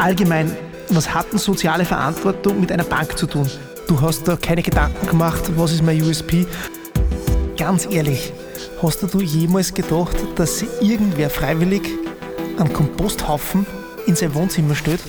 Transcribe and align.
allgemein, 0.00 0.50
was 0.88 1.12
hat 1.12 1.30
denn 1.30 1.38
soziale 1.38 1.84
Verantwortung 1.84 2.58
mit 2.60 2.72
einer 2.72 2.84
Bank 2.84 3.16
zu 3.18 3.26
tun? 3.26 3.48
Du 3.86 4.00
hast 4.00 4.26
da 4.26 4.36
keine 4.36 4.62
Gedanken 4.62 5.06
gemacht, 5.06 5.42
was 5.56 5.72
ist 5.72 5.82
mein 5.82 6.00
USP? 6.02 6.46
Ganz 7.56 7.86
ehrlich, 7.86 8.32
hast 8.82 9.02
du 9.02 9.20
jemals 9.20 9.74
gedacht, 9.74 10.16
dass 10.36 10.62
irgendwer 10.80 11.28
freiwillig 11.28 11.82
einen 12.58 12.72
Komposthaufen 12.72 13.66
in 14.06 14.16
sein 14.16 14.34
Wohnzimmer 14.34 14.74
stellt? 14.74 15.00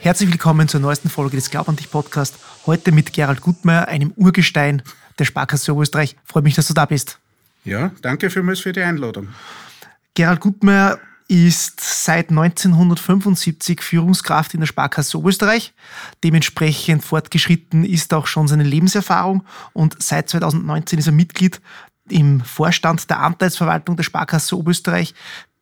Herzlich 0.00 0.30
willkommen 0.30 0.68
zur 0.68 0.80
neuesten 0.80 1.08
Folge 1.08 1.36
des 1.36 1.50
Glaub 1.50 1.68
an 1.68 1.76
dich 1.76 1.90
Podcast. 1.90 2.34
Heute 2.66 2.92
mit 2.92 3.12
Gerald 3.12 3.40
Gutmeier, 3.40 3.86
einem 3.88 4.12
Urgestein 4.16 4.82
der 5.18 5.24
Sparkasse 5.24 5.72
Oberösterreich. 5.72 6.16
Freue 6.24 6.42
mich, 6.42 6.54
dass 6.54 6.68
du 6.68 6.74
da 6.74 6.84
bist. 6.84 7.18
Ja, 7.64 7.92
danke 8.02 8.30
vielmals 8.30 8.60
für 8.60 8.72
die 8.72 8.82
Einladung. 8.82 9.28
Gerald 10.14 10.40
Gutmeier 10.40 10.98
ist 11.28 11.80
seit 11.80 12.30
1975 12.30 13.82
Führungskraft 13.82 14.54
in 14.54 14.60
der 14.60 14.66
Sparkasse 14.66 15.18
Oberösterreich. 15.18 15.74
Dementsprechend 16.24 17.04
fortgeschritten 17.04 17.84
ist 17.84 18.14
auch 18.14 18.26
schon 18.26 18.48
seine 18.48 18.62
Lebenserfahrung 18.62 19.44
und 19.74 20.02
seit 20.02 20.30
2019 20.30 20.98
ist 20.98 21.06
er 21.06 21.12
Mitglied 21.12 21.60
im 22.08 22.40
Vorstand 22.40 23.10
der 23.10 23.20
Anteilsverwaltung 23.20 23.96
der 23.96 24.04
Sparkasse 24.04 24.56
Oberösterreich. 24.56 25.14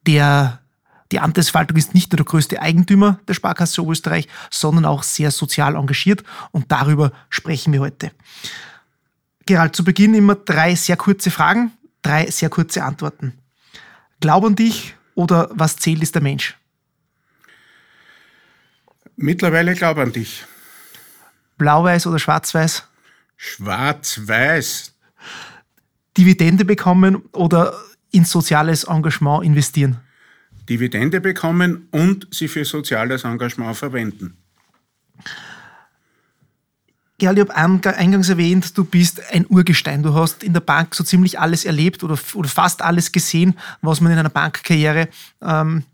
Der, 0.06 0.60
die 1.10 1.18
Anteilsverwaltung 1.18 1.76
ist 1.76 1.94
nicht 1.94 2.12
nur 2.12 2.18
der 2.18 2.26
größte 2.26 2.62
Eigentümer 2.62 3.18
der 3.26 3.34
Sparkasse 3.34 3.82
Oberösterreich, 3.82 4.28
sondern 4.50 4.84
auch 4.84 5.02
sehr 5.02 5.32
sozial 5.32 5.74
engagiert 5.74 6.22
und 6.52 6.70
darüber 6.70 7.10
sprechen 7.28 7.72
wir 7.72 7.80
heute. 7.80 8.12
Gerald, 9.46 9.74
zu 9.74 9.82
Beginn 9.82 10.14
immer 10.14 10.36
drei 10.36 10.76
sehr 10.76 10.96
kurze 10.96 11.32
Fragen, 11.32 11.72
drei 12.02 12.30
sehr 12.30 12.50
kurze 12.50 12.84
Antworten. 12.84 13.32
Glaub 14.20 14.44
an 14.44 14.54
dich 14.54 14.95
oder 15.16 15.50
was 15.52 15.76
zählt 15.76 16.02
ist 16.02 16.14
der 16.14 16.22
Mensch? 16.22 16.56
Mittlerweile 19.16 19.74
glaub 19.74 19.96
an 19.98 20.12
dich. 20.12 20.44
Blau-Weiß 21.58 22.06
oder 22.06 22.18
Schwarz-Weiß? 22.18 22.86
Schwarz-Weiß. 23.36 24.94
Dividende 26.16 26.64
bekommen 26.64 27.16
oder 27.32 27.74
in 28.12 28.24
soziales 28.24 28.84
Engagement 28.84 29.44
investieren? 29.44 29.98
Dividende 30.68 31.20
bekommen 31.20 31.88
und 31.90 32.28
sie 32.30 32.48
für 32.48 32.64
soziales 32.64 33.24
Engagement 33.24 33.76
verwenden. 33.76 34.36
Gerl, 37.18 37.38
ich 37.38 37.48
habe 37.48 37.56
eingangs 37.56 38.28
erwähnt, 38.28 38.76
du 38.76 38.84
bist 38.84 39.22
ein 39.32 39.46
Urgestein. 39.48 40.02
Du 40.02 40.14
hast 40.14 40.42
in 40.42 40.52
der 40.52 40.60
Bank 40.60 40.94
so 40.94 41.02
ziemlich 41.02 41.40
alles 41.40 41.64
erlebt 41.64 42.04
oder, 42.04 42.18
oder 42.34 42.48
fast 42.48 42.82
alles 42.82 43.10
gesehen, 43.10 43.54
was 43.80 44.02
man 44.02 44.12
in 44.12 44.18
einer 44.18 44.28
Bankkarriere 44.28 45.08
ähm, 45.40 45.84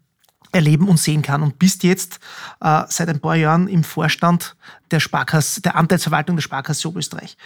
erleben 0.51 0.89
und 0.89 0.98
sehen 0.98 1.23
kann. 1.23 1.42
Und 1.42 1.61
bist 1.61 1.84
jetzt 1.84 2.19
äh, 2.61 2.83
seit 2.89 3.09
ein 3.09 3.20
paar 3.20 3.37
Jahren 3.37 3.69
im 3.69 3.84
Vorstand 3.84 4.56
der 4.91 4.98
Sparkasse, 4.98 5.62
der 5.62 5.77
Anteilsverwaltung 5.77 6.37
der 6.37 6.42
Sparkasse 6.42 6.89
Oberösterreich. 6.89 7.36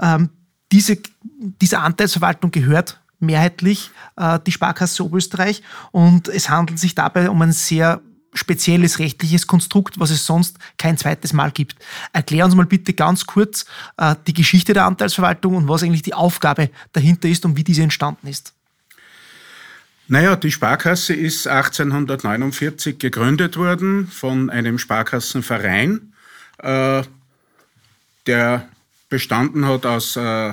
Ähm, 0.00 0.30
diese, 0.70 0.98
diese 1.60 1.80
Anteilsverwaltung 1.80 2.52
gehört 2.52 3.00
mehrheitlich 3.18 3.90
äh, 4.16 4.38
die 4.46 4.52
Sparkasse 4.52 5.04
Oberösterreich 5.04 5.62
und 5.90 6.28
es 6.28 6.48
handelt 6.50 6.78
sich 6.78 6.94
dabei 6.94 7.30
um 7.30 7.42
ein 7.42 7.52
sehr 7.52 8.00
spezielles 8.34 8.98
rechtliches 8.98 9.46
Konstrukt, 9.46 9.98
was 9.98 10.10
es 10.10 10.26
sonst 10.26 10.58
kein 10.76 10.98
zweites 10.98 11.32
Mal 11.32 11.50
gibt. 11.50 11.76
Erklär 12.12 12.44
uns 12.44 12.54
mal 12.54 12.66
bitte 12.66 12.92
ganz 12.92 13.26
kurz 13.26 13.64
äh, 13.96 14.14
die 14.26 14.34
Geschichte 14.34 14.74
der 14.74 14.86
Anteilsverwaltung 14.86 15.56
und 15.56 15.68
was 15.68 15.82
eigentlich 15.82 16.02
die 16.02 16.14
Aufgabe 16.14 16.70
dahinter 16.92 17.28
ist 17.28 17.44
und 17.44 17.56
wie 17.56 17.64
diese 17.64 17.82
entstanden 17.82 18.26
ist. 18.26 18.52
Naja, 20.06 20.36
die 20.36 20.52
Sparkasse 20.52 21.14
ist 21.14 21.46
1849 21.46 22.98
gegründet 22.98 23.56
worden 23.56 24.06
von 24.06 24.50
einem 24.50 24.78
Sparkassenverein, 24.78 26.12
äh, 26.58 27.02
der 28.26 28.68
bestanden 29.08 29.66
hat 29.66 29.86
aus 29.86 30.16
äh, 30.16 30.52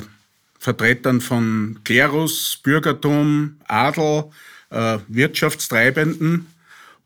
Vertretern 0.59 1.19
von 1.19 1.79
Klerus, 1.83 2.59
Bürgertum, 2.63 3.57
Adel, 3.67 4.25
äh, 4.69 4.99
Wirtschaftstreibenden 5.07 6.47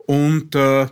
und 0.06 0.56
äh, 0.56 0.88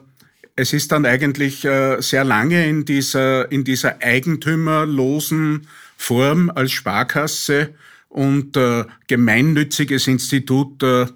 es 0.56 0.74
ist 0.74 0.92
dann 0.92 1.06
eigentlich 1.06 1.66
äh, 1.66 2.00
sehr 2.02 2.24
lange 2.24 2.68
in 2.68 2.86
dieser, 2.86 3.52
in 3.52 3.64
dieser 3.64 4.02
eigentümerlosen 4.02 5.68
Form 5.98 6.52
als 6.54 6.72
Sparkasse 6.72 7.74
und 8.10 8.56
äh, 8.56 8.86
gemeinnütziges 9.08 10.08
Institut 10.08 10.84
äh, 10.84 11.08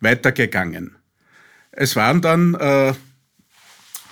weitergegangen. 0.00 0.96
Es 1.72 1.94
waren 1.96 2.22
dann 2.22 2.54
äh, 2.54 2.94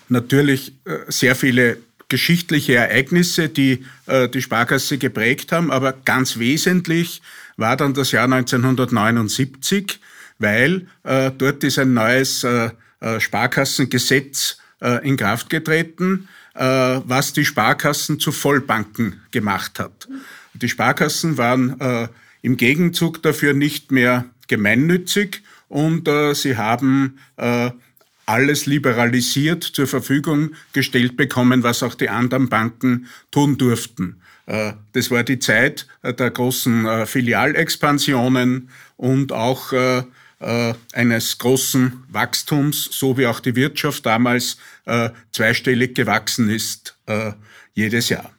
natürlich 0.08 0.74
äh, 0.84 0.98
sehr 1.08 1.34
viele 1.34 1.78
geschichtliche 2.08 2.74
Ereignisse, 2.74 3.48
die 3.48 3.86
äh, 4.06 4.28
die 4.28 4.42
Sparkasse 4.42 4.98
geprägt 4.98 5.52
haben, 5.52 5.70
aber 5.70 5.92
ganz 5.92 6.38
wesentlich 6.38 7.22
war 7.56 7.76
dann 7.76 7.94
das 7.94 8.12
Jahr 8.12 8.24
1979, 8.24 9.98
weil 10.38 10.86
äh, 11.04 11.30
dort 11.36 11.64
ist 11.64 11.78
ein 11.78 11.94
neues 11.94 12.44
äh, 12.44 12.70
Sparkassengesetz 13.18 14.58
äh, 14.80 15.06
in 15.06 15.16
Kraft 15.16 15.50
getreten, 15.50 16.28
äh, 16.54 16.60
was 16.60 17.32
die 17.32 17.44
Sparkassen 17.44 18.20
zu 18.20 18.32
Vollbanken 18.32 19.20
gemacht 19.30 19.78
hat. 19.78 20.08
Die 20.54 20.68
Sparkassen 20.68 21.36
waren 21.36 22.08
im 22.42 22.56
Gegenzug 22.56 23.20
dafür 23.24 23.54
nicht 23.54 23.90
mehr 23.90 24.26
gemeinnützig 24.46 25.42
und 25.68 26.08
sie 26.34 26.56
haben 26.56 27.18
alles 28.24 28.66
liberalisiert 28.66 29.64
zur 29.64 29.88
Verfügung 29.88 30.50
gestellt 30.72 31.16
bekommen, 31.16 31.64
was 31.64 31.82
auch 31.82 31.96
die 31.96 32.08
anderen 32.08 32.48
Banken 32.50 33.08
tun 33.32 33.58
durften. 33.58 34.20
Das 34.46 35.10
war 35.10 35.24
die 35.24 35.40
Zeit 35.40 35.88
der 36.04 36.30
großen 36.30 37.04
Filialexpansionen 37.04 38.68
und 38.96 39.32
auch 39.32 39.72
äh, 40.44 40.74
eines 40.92 41.38
großen 41.38 42.04
Wachstums, 42.10 42.90
so 42.92 43.16
wie 43.16 43.26
auch 43.26 43.40
die 43.40 43.56
Wirtschaft 43.56 44.04
damals 44.04 44.58
äh, 44.84 45.08
zweistellig 45.32 45.94
gewachsen 45.94 46.50
ist 46.50 46.98
äh, 47.06 47.32
jedes 47.72 48.10
Jahr. 48.10 48.30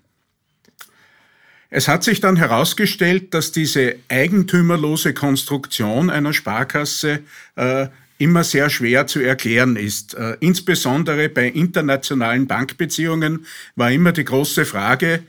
Es 1.71 1.87
hat 1.87 2.03
sich 2.03 2.21
dann 2.21 2.35
herausgestellt, 2.35 3.33
dass 3.33 3.51
diese 3.51 3.95
eigentümerlose 4.07 5.15
Konstruktion 5.15 6.11
einer 6.11 6.31
Sparkasse 6.31 7.21
äh, 7.55 7.87
immer 8.19 8.43
sehr 8.43 8.69
schwer 8.69 9.07
zu 9.07 9.19
erklären 9.19 9.75
ist. 9.75 10.15
Insbesondere 10.39 11.27
bei 11.27 11.47
internationalen 11.47 12.47
Bankbeziehungen 12.47 13.45
war 13.75 13.91
immer 13.91 14.13
die 14.13 14.23
große 14.23 14.63
Frage, 14.63 15.23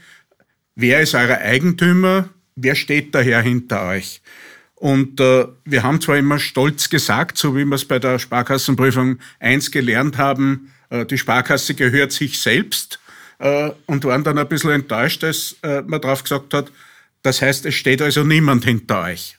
wer 0.76 1.00
ist 1.00 1.16
euer 1.16 1.38
Eigentümer, 1.38 2.28
wer 2.54 2.76
steht 2.76 3.12
daher 3.12 3.42
hinter 3.42 3.88
euch? 3.88 4.20
Und 4.86 5.18
äh, 5.18 5.46
wir 5.64 5.82
haben 5.82 6.00
zwar 6.00 6.16
immer 6.16 6.38
stolz 6.38 6.88
gesagt, 6.88 7.38
so 7.38 7.56
wie 7.56 7.64
wir 7.64 7.74
es 7.74 7.84
bei 7.84 7.98
der 7.98 8.20
Sparkassenprüfung 8.20 9.18
1 9.40 9.72
gelernt 9.72 10.16
haben, 10.16 10.70
äh, 10.90 11.04
die 11.04 11.18
Sparkasse 11.18 11.74
gehört 11.74 12.12
sich 12.12 12.38
selbst 12.38 13.00
äh, 13.40 13.72
und 13.86 14.04
waren 14.04 14.22
dann 14.22 14.38
ein 14.38 14.46
bisschen 14.46 14.70
enttäuscht, 14.70 15.24
als 15.24 15.56
äh, 15.64 15.82
man 15.82 16.00
darauf 16.00 16.22
gesagt 16.22 16.54
hat, 16.54 16.70
das 17.24 17.42
heißt, 17.42 17.66
es 17.66 17.74
steht 17.74 18.00
also 18.00 18.22
niemand 18.22 18.64
hinter 18.64 19.02
euch. 19.02 19.36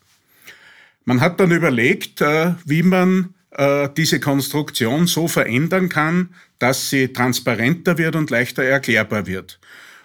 Man 1.06 1.22
hat 1.22 1.40
dann 1.40 1.52
überlegt, 1.52 2.20
äh, 2.20 2.56
wie 2.66 2.84
man 2.84 3.34
äh, 3.52 3.88
diese 3.96 4.20
Konstruktion 4.20 5.08
so 5.08 5.30
verändern 5.30 5.88
kann, 5.88 6.28
dass 6.60 6.90
sie 6.90 7.14
transparenter 7.14 7.98
wird 7.98 8.18
und 8.18 8.32
leichter 8.32 8.64
erklärbar 8.66 9.28
wird. 9.28 9.60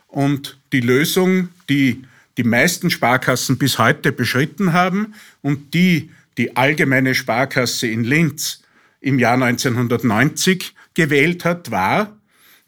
Und 0.07 0.57
die 0.71 0.83
Lösung, 0.83 1.49
die 1.69 2.05
die 2.37 2.45
meisten 2.45 2.91
Sparkassen 2.91 3.59
bis 3.59 3.79
heute 3.79 4.13
beschritten 4.13 4.73
haben 4.73 5.15
und 5.43 5.75
die 5.75 6.11
die 6.39 6.57
allgemeine 6.57 7.15
Sparkasse 7.15 7.87
in 7.87 8.05
Linz 8.05 8.63
im 9.01 9.19
Jahr 9.19 9.35
1990 9.35 10.75
gewählt 10.95 11.45
hat, 11.45 11.71
war, 11.71 12.17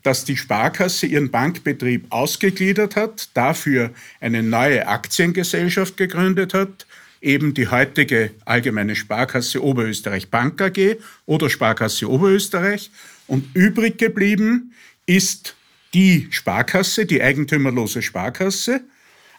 dass 0.02 0.24
die 0.24 0.36
Sparkasse 0.36 1.06
ihren 1.06 1.30
Bankbetrieb 1.30 2.06
ausgegliedert 2.10 2.94
hat, 2.94 3.30
dafür 3.34 3.90
eine 4.20 4.42
neue 4.42 4.86
Aktiengesellschaft 4.86 5.96
gegründet 5.96 6.52
hat, 6.52 6.86
eben 7.22 7.54
die 7.54 7.68
heutige 7.68 8.32
Allgemeine 8.44 8.96
Sparkasse 8.96 9.64
Oberösterreich 9.64 10.28
Bank 10.30 10.60
AG 10.60 10.96
oder 11.24 11.48
Sparkasse 11.48 12.10
Oberösterreich. 12.10 12.90
Und 13.26 13.46
übrig 13.54 13.96
geblieben 13.96 14.74
ist 15.06 15.56
die 15.94 16.28
Sparkasse, 16.30 17.06
die 17.06 17.22
eigentümerlose 17.22 18.02
Sparkasse, 18.02 18.82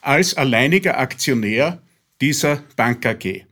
als 0.05 0.35
alleiniger 0.35 0.97
Aktionär 0.99 1.81
dieser 2.21 2.63
Bank 2.75 3.05
AG. 3.05 3.45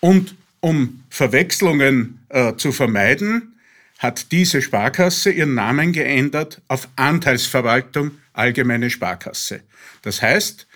Und 0.00 0.34
um 0.60 1.02
Verwechslungen 1.10 2.20
äh, 2.28 2.54
zu 2.56 2.72
vermeiden, 2.72 3.54
hat 3.98 4.32
diese 4.32 4.62
Sparkasse 4.62 5.30
ihren 5.30 5.54
Namen 5.54 5.92
geändert 5.92 6.62
auf 6.68 6.88
Anteilsverwaltung 6.96 8.12
Allgemeine 8.32 8.88
Sparkasse. 8.88 9.60
Das 10.02 10.22
heißt, 10.22 10.66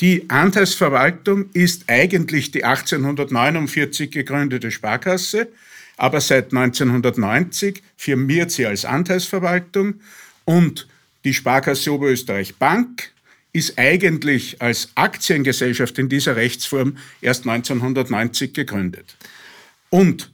die 0.00 0.30
Anteilsverwaltung 0.30 1.50
ist 1.52 1.84
eigentlich 1.88 2.50
die 2.50 2.64
1849 2.64 4.10
gegründete 4.10 4.70
Sparkasse, 4.70 5.48
aber 5.96 6.20
seit 6.20 6.54
1990 6.54 7.82
firmiert 7.96 8.50
sie 8.50 8.64
als 8.66 8.84
Anteilsverwaltung 8.84 10.00
und 10.44 10.88
die 11.24 11.34
Sparkasse 11.34 11.92
Oberösterreich 11.92 12.56
Bank 12.56 13.12
ist 13.52 13.78
eigentlich 13.78 14.60
als 14.62 14.90
Aktiengesellschaft 14.94 15.98
in 15.98 16.08
dieser 16.08 16.36
Rechtsform 16.36 16.96
erst 17.20 17.46
1990 17.46 18.54
gegründet. 18.54 19.16
Und 19.90 20.30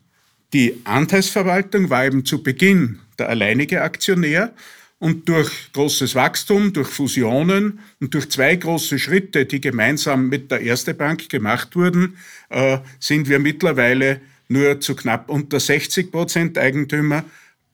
die 0.52 0.80
Anteilsverwaltung 0.84 1.90
war 1.90 2.06
eben 2.06 2.24
zu 2.24 2.42
Beginn 2.42 3.00
der 3.18 3.28
alleinige 3.28 3.82
Aktionär 3.82 4.54
und 4.98 5.28
durch 5.28 5.72
großes 5.72 6.14
Wachstum, 6.14 6.72
durch 6.72 6.88
Fusionen 6.88 7.80
und 8.00 8.14
durch 8.14 8.30
zwei 8.30 8.56
große 8.56 8.98
Schritte, 8.98 9.46
die 9.46 9.60
gemeinsam 9.60 10.28
mit 10.28 10.50
der 10.50 10.60
Erste 10.60 10.94
Bank 10.94 11.28
gemacht 11.28 11.76
wurden, 11.76 12.16
äh, 12.48 12.78
sind 12.98 13.28
wir 13.28 13.38
mittlerweile 13.38 14.20
nur 14.48 14.80
zu 14.80 14.96
knapp 14.96 15.28
unter 15.28 15.60
60 15.60 16.10
Prozent 16.10 16.58
Eigentümer, 16.58 17.24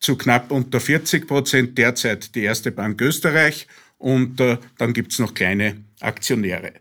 zu 0.01 0.17
knapp 0.17 0.51
unter 0.51 0.81
40 0.81 1.27
Prozent 1.27 1.79
derzeit 1.79 2.35
die 2.35 2.43
Erste 2.43 2.73
Bank 2.73 3.01
Österreich 3.01 3.67
und 4.05 4.39
äh, 4.39 4.59
dann 4.77 4.93
gibt's 4.93 5.19
noch 5.19 5.33
kleine 5.33 5.79
Aktionäre. 6.01 6.75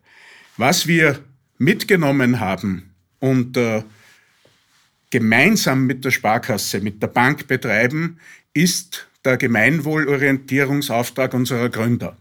Was 0.58 0.88
wir 0.88 1.24
mitgenommen 1.58 2.42
haben 2.42 2.92
und 3.20 3.56
äh, 3.56 3.84
gemeinsam 5.10 5.86
mit 5.86 6.04
der 6.04 6.12
Sparkasse, 6.12 6.82
mit 6.82 7.02
der 7.02 7.08
Bank 7.08 7.48
betreiben, 7.48 8.20
ist 8.54 9.08
der 9.24 9.38
Gemeinwohlorientierungsauftrag 9.38 11.34
unserer 11.34 11.70
Gründer. 11.70 12.18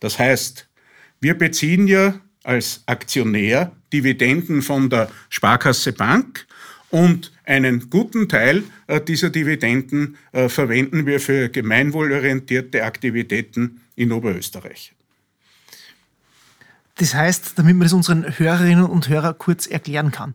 Das 0.00 0.18
heißt, 0.18 0.68
wir 1.20 1.32
beziehen 1.32 1.88
ja 1.88 2.20
als 2.44 2.82
Aktionär 2.84 3.72
Dividenden 3.90 4.60
von 4.60 4.90
der 4.90 5.10
Sparkasse 5.30 5.94
Bank 5.94 6.46
und 6.92 7.32
einen 7.46 7.88
guten 7.88 8.28
Teil 8.28 8.64
äh, 8.86 9.00
dieser 9.00 9.30
Dividenden 9.30 10.18
äh, 10.32 10.50
verwenden 10.50 11.06
wir 11.06 11.20
für 11.20 11.48
gemeinwohlorientierte 11.48 12.84
Aktivitäten 12.84 13.80
in 13.96 14.12
Oberösterreich. 14.12 14.92
Das 16.96 17.14
heißt, 17.14 17.58
damit 17.58 17.76
man 17.76 17.86
das 17.86 17.94
unseren 17.94 18.38
Hörerinnen 18.38 18.84
und 18.84 19.08
Hörern 19.08 19.36
kurz 19.38 19.66
erklären 19.66 20.10
kann. 20.10 20.34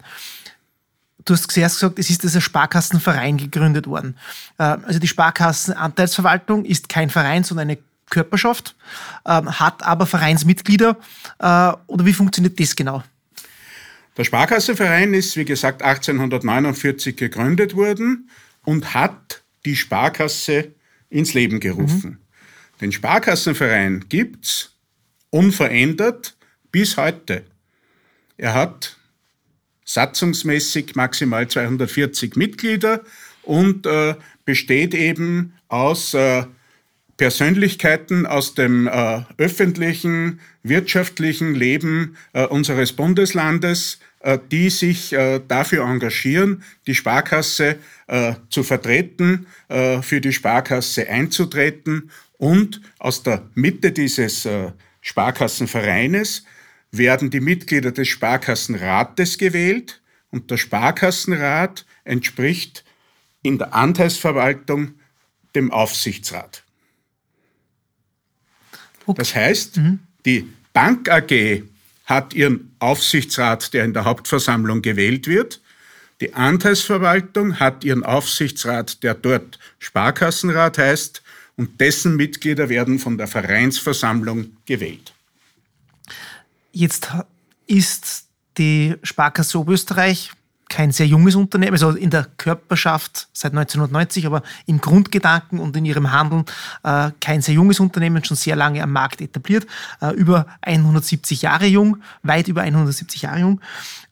Du 1.25 1.36
hast 1.36 1.51
zuerst 1.51 1.75
gesagt, 1.75 2.00
es 2.00 2.09
ist 2.09 2.25
als 2.25 2.42
Sparkassenverein 2.42 3.38
gegründet 3.38 3.86
worden. 3.86 4.18
Äh, 4.57 4.63
also 4.63 4.98
die 4.98 5.07
Sparkassenanteilsverwaltung 5.07 6.65
ist 6.65 6.89
kein 6.89 7.12
Verein, 7.12 7.44
sondern 7.44 7.69
eine 7.69 7.77
Körperschaft, 8.10 8.75
ähm, 9.27 9.60
hat 9.60 9.83
aber 9.83 10.07
Vereinsmitglieder. 10.07 10.98
Oder 11.39 12.06
wie 12.06 12.13
funktioniert 12.13 12.60
das 12.60 12.75
genau? 12.75 13.03
Der 14.17 14.23
Sparkassenverein 14.23 15.13
ist, 15.13 15.37
wie 15.37 15.45
gesagt, 15.45 15.83
1849 15.83 17.15
gegründet 17.15 17.75
worden 17.75 18.29
und 18.63 18.95
hat 18.95 19.43
die 19.63 19.75
Sparkasse 19.75 20.73
ins 21.09 21.35
Leben 21.35 21.59
gerufen. 21.59 22.11
Mhm. 22.11 22.17
Den 22.81 22.91
Sparkassenverein 22.91 24.05
gibt's 24.09 24.75
unverändert 25.29 26.35
bis 26.71 26.97
heute. 26.97 27.43
Er 28.37 28.53
hat 28.55 28.97
satzungsmäßig 29.85 30.95
maximal 30.95 31.47
240 31.47 32.35
Mitglieder 32.35 33.03
und 33.43 33.85
äh, 33.85 34.15
besteht 34.45 34.93
eben 34.93 35.53
aus 35.69 36.13
äh, 36.13 36.45
Persönlichkeiten 37.17 38.27
aus 38.27 38.53
dem 38.53 38.87
äh, 38.87 39.21
öffentlichen, 39.37 40.39
wirtschaftlichen 40.61 41.55
Leben 41.55 42.15
äh, 42.33 42.45
unseres 42.45 42.93
Bundeslandes, 42.93 43.99
äh, 44.19 44.37
die 44.51 44.69
sich 44.69 45.13
äh, 45.13 45.41
dafür 45.45 45.85
engagieren, 45.85 46.63
die 46.85 46.93
Sparkasse 46.93 47.77
äh, 48.05 48.33
zu 48.49 48.61
vertreten, 48.61 49.47
äh, 49.67 50.03
für 50.03 50.21
die 50.21 50.31
Sparkasse 50.31 51.09
einzutreten 51.09 52.11
und 52.37 52.81
aus 52.99 53.23
der 53.23 53.49
Mitte 53.55 53.91
dieses 53.91 54.47
Sparkassenvereines 55.01 56.43
werden 56.91 57.31
die 57.31 57.39
Mitglieder 57.39 57.91
des 57.91 58.09
Sparkassenrates 58.09 59.39
gewählt 59.39 60.01
und 60.29 60.51
der 60.51 60.57
Sparkassenrat 60.57 61.87
entspricht 62.03 62.83
in 63.41 63.57
der 63.57 63.73
Anteilsverwaltung 63.73 64.99
dem 65.55 65.71
Aufsichtsrat. 65.71 66.63
Okay. 69.07 69.18
Das 69.18 69.33
heißt, 69.33 69.77
mhm. 69.77 70.00
die 70.25 70.48
Bank 70.74 71.09
AG 71.09 71.63
hat 72.06 72.33
ihren 72.33 72.71
Aufsichtsrat, 72.80 73.74
der 73.74 73.83
in 73.86 73.94
der 73.94 74.06
Hauptversammlung 74.06 74.81
gewählt 74.81 75.27
wird. 75.27 75.62
Die 76.21 76.33
Anteilsverwaltung 76.33 77.59
hat 77.59 77.83
ihren 77.83 78.04
Aufsichtsrat, 78.04 79.04
der 79.04 79.13
dort 79.13 79.59
Sparkassenrat 79.80 80.77
heißt, 80.77 81.24
und 81.56 81.81
dessen 81.81 82.15
Mitglieder 82.15 82.69
werden 82.69 83.00
von 83.00 83.18
der 83.18 83.27
Vereinsversammlung 83.27 84.57
gewählt. 84.65 85.13
Jetzt 86.71 87.10
ist 87.65 88.25
die 88.57 88.95
Sparkasse 89.03 89.60
Oberösterreich 89.60 90.31
kein 90.69 90.91
sehr 90.91 91.07
junges 91.07 91.35
Unternehmen, 91.35 91.73
also 91.73 91.91
in 91.91 92.09
der 92.09 92.27
Körperschaft 92.37 93.29
seit 93.33 93.51
1990, 93.51 94.25
aber 94.25 94.43
im 94.65 94.81
Grundgedanken 94.81 95.59
und 95.59 95.75
in 95.77 95.85
ihrem 95.85 96.11
Handeln 96.11 96.45
äh, 96.83 97.11
kein 97.21 97.41
sehr 97.41 97.55
junges 97.55 97.79
Unternehmen, 97.79 98.23
schon 98.23 98.37
sehr 98.37 98.55
lange 98.55 98.83
am 98.83 98.91
Markt 98.91 99.21
etabliert, 99.21 99.65
äh, 100.01 100.13
über 100.13 100.47
170 100.61 101.41
Jahre 101.41 101.67
jung, 101.67 101.97
weit 102.23 102.47
über 102.47 102.61
170 102.61 103.21
Jahre 103.21 103.39
jung 103.39 103.61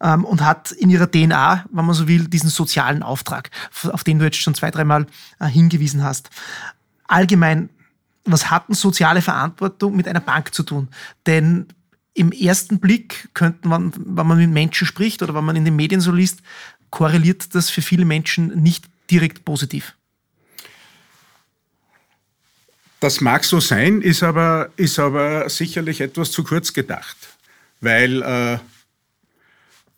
ähm, 0.02 0.24
und 0.24 0.44
hat 0.44 0.72
in 0.72 0.90
ihrer 0.90 1.10
DNA, 1.10 1.66
wenn 1.72 1.86
man 1.86 1.96
so 1.96 2.08
will, 2.08 2.28
diesen 2.28 2.50
sozialen 2.50 3.04
Auftrag, 3.04 3.50
auf 3.92 4.04
den 4.04 4.20
du 4.20 4.26
jetzt 4.26 4.38
schon 4.38 4.56
zwei, 4.56 4.72
dreimal 4.72 5.08
äh, 5.40 5.48
hingewiesen 5.48 6.04
hast. 6.04 6.30
Allgemein, 7.08 7.70
was 8.24 8.50
hat 8.50 8.66
eine 8.68 8.76
soziale 8.76 9.22
Verantwortung 9.22 9.96
mit 9.96 10.08
einer 10.08 10.20
Bank 10.20 10.54
zu 10.54 10.64
tun? 10.64 10.88
Denn 11.28 11.68
im 12.16 12.32
ersten 12.32 12.80
Blick 12.80 13.28
könnte 13.34 13.68
man, 13.68 13.94
wenn 13.94 14.26
man 14.26 14.38
mit 14.38 14.50
Menschen 14.50 14.88
spricht 14.88 15.22
oder 15.22 15.36
wenn 15.36 15.44
man 15.44 15.58
in 15.58 15.66
den 15.66 15.76
Medien 15.76 16.02
so 16.02 16.12
liest, 16.12 16.40
korreliert 16.90 17.54
das 17.54 17.70
für 17.70 17.82
viele 17.82 18.06
Menschen 18.06 18.64
nicht 18.64 18.86
direkt 19.12 19.46
positiv. 19.46 19.94
Das 23.02 23.20
mag 23.20 23.44
so 23.44 23.60
sein, 23.60 24.02
ist 24.02 24.24
aber, 24.24 24.72
ist 24.78 24.98
aber 24.98 25.50
sicherlich 25.50 26.00
etwas 26.00 26.32
zu 26.32 26.44
kurz 26.44 26.72
gedacht, 26.72 27.18
weil 27.82 28.22
äh, 28.24 28.58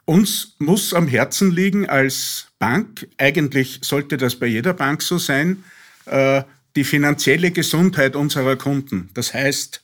uns 0.06 0.56
muss 0.58 0.94
am 0.96 1.08
Herzen 1.08 1.52
liegen 1.52 1.88
als 1.88 2.48
Bank, 2.58 3.08
eigentlich 3.18 3.80
sollte 3.84 4.18
das 4.18 4.36
bei 4.36 4.48
jeder 4.48 4.74
Bank 4.74 5.04
so 5.04 5.19
sein, 5.19 5.64
äh, 6.06 6.42
die 6.76 6.83
finanzielle 6.83 7.52
Gesundheit 7.52 8.16
unserer 8.16 8.56
Kunden. 8.56 9.09
Das 9.14 9.33
heißt, 9.33 9.81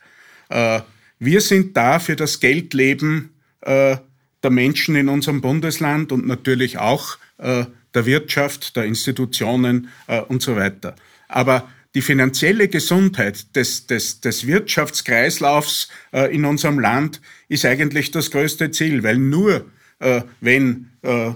äh, 0.50 0.82
wir 1.26 1.42
sind 1.42 1.78
da 1.78 2.00
für 2.00 2.16
das 2.16 2.40
Geldleben 2.40 3.30
äh, 3.62 3.98
der 4.44 4.52
Menschen 4.52 4.96
in 4.96 5.10
unserem 5.10 5.42
Bundesland 5.42 6.12
und 6.12 6.28
natürlich 6.28 6.78
auch 6.78 7.18
äh, 7.38 7.66
der 7.94 8.06
Wirtschaft, 8.06 8.76
der 8.76 8.86
Institutionen 8.86 9.90
äh, 10.08 10.22
und 10.22 10.42
so 10.42 10.56
weiter. 10.56 10.96
Aber 11.28 11.70
die 11.96 12.02
finanzielle 12.02 12.68
Gesundheit 12.68 13.56
des, 13.56 13.88
des, 13.88 14.20
des 14.20 14.48
Wirtschaftskreislaufs 14.48 15.90
äh, 16.12 16.34
in 16.34 16.46
unserem 16.46 16.80
Land 16.80 17.22
ist 17.48 17.66
eigentlich 17.66 18.12
das 18.12 18.32
größte 18.32 18.72
Ziel, 18.72 19.04
weil 19.04 19.18
nur 19.18 19.66
äh, 20.00 20.22
wenn 20.42 20.90
äh, 21.04 21.32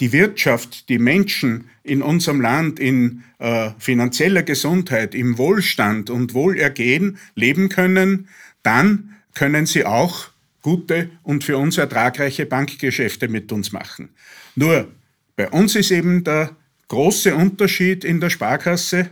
die 0.00 0.12
Wirtschaft, 0.12 0.88
die 0.88 0.98
Menschen 0.98 1.70
in 1.82 2.02
unserem 2.02 2.40
Land 2.40 2.78
in 2.78 3.24
äh, 3.38 3.70
finanzieller 3.78 4.42
Gesundheit, 4.42 5.14
im 5.14 5.38
Wohlstand 5.38 6.10
und 6.10 6.34
Wohlergehen 6.34 7.18
leben 7.34 7.68
können, 7.68 8.28
dann 8.62 9.11
können 9.34 9.66
sie 9.66 9.84
auch 9.84 10.28
gute 10.62 11.10
und 11.22 11.44
für 11.44 11.58
uns 11.58 11.78
ertragreiche 11.78 12.46
Bankgeschäfte 12.46 13.28
mit 13.28 13.52
uns 13.52 13.72
machen. 13.72 14.10
Nur 14.54 14.88
bei 15.36 15.48
uns 15.48 15.74
ist 15.74 15.90
eben 15.90 16.24
der 16.24 16.56
große 16.88 17.34
Unterschied 17.34 18.04
in 18.04 18.20
der 18.20 18.30
Sparkasse, 18.30 19.10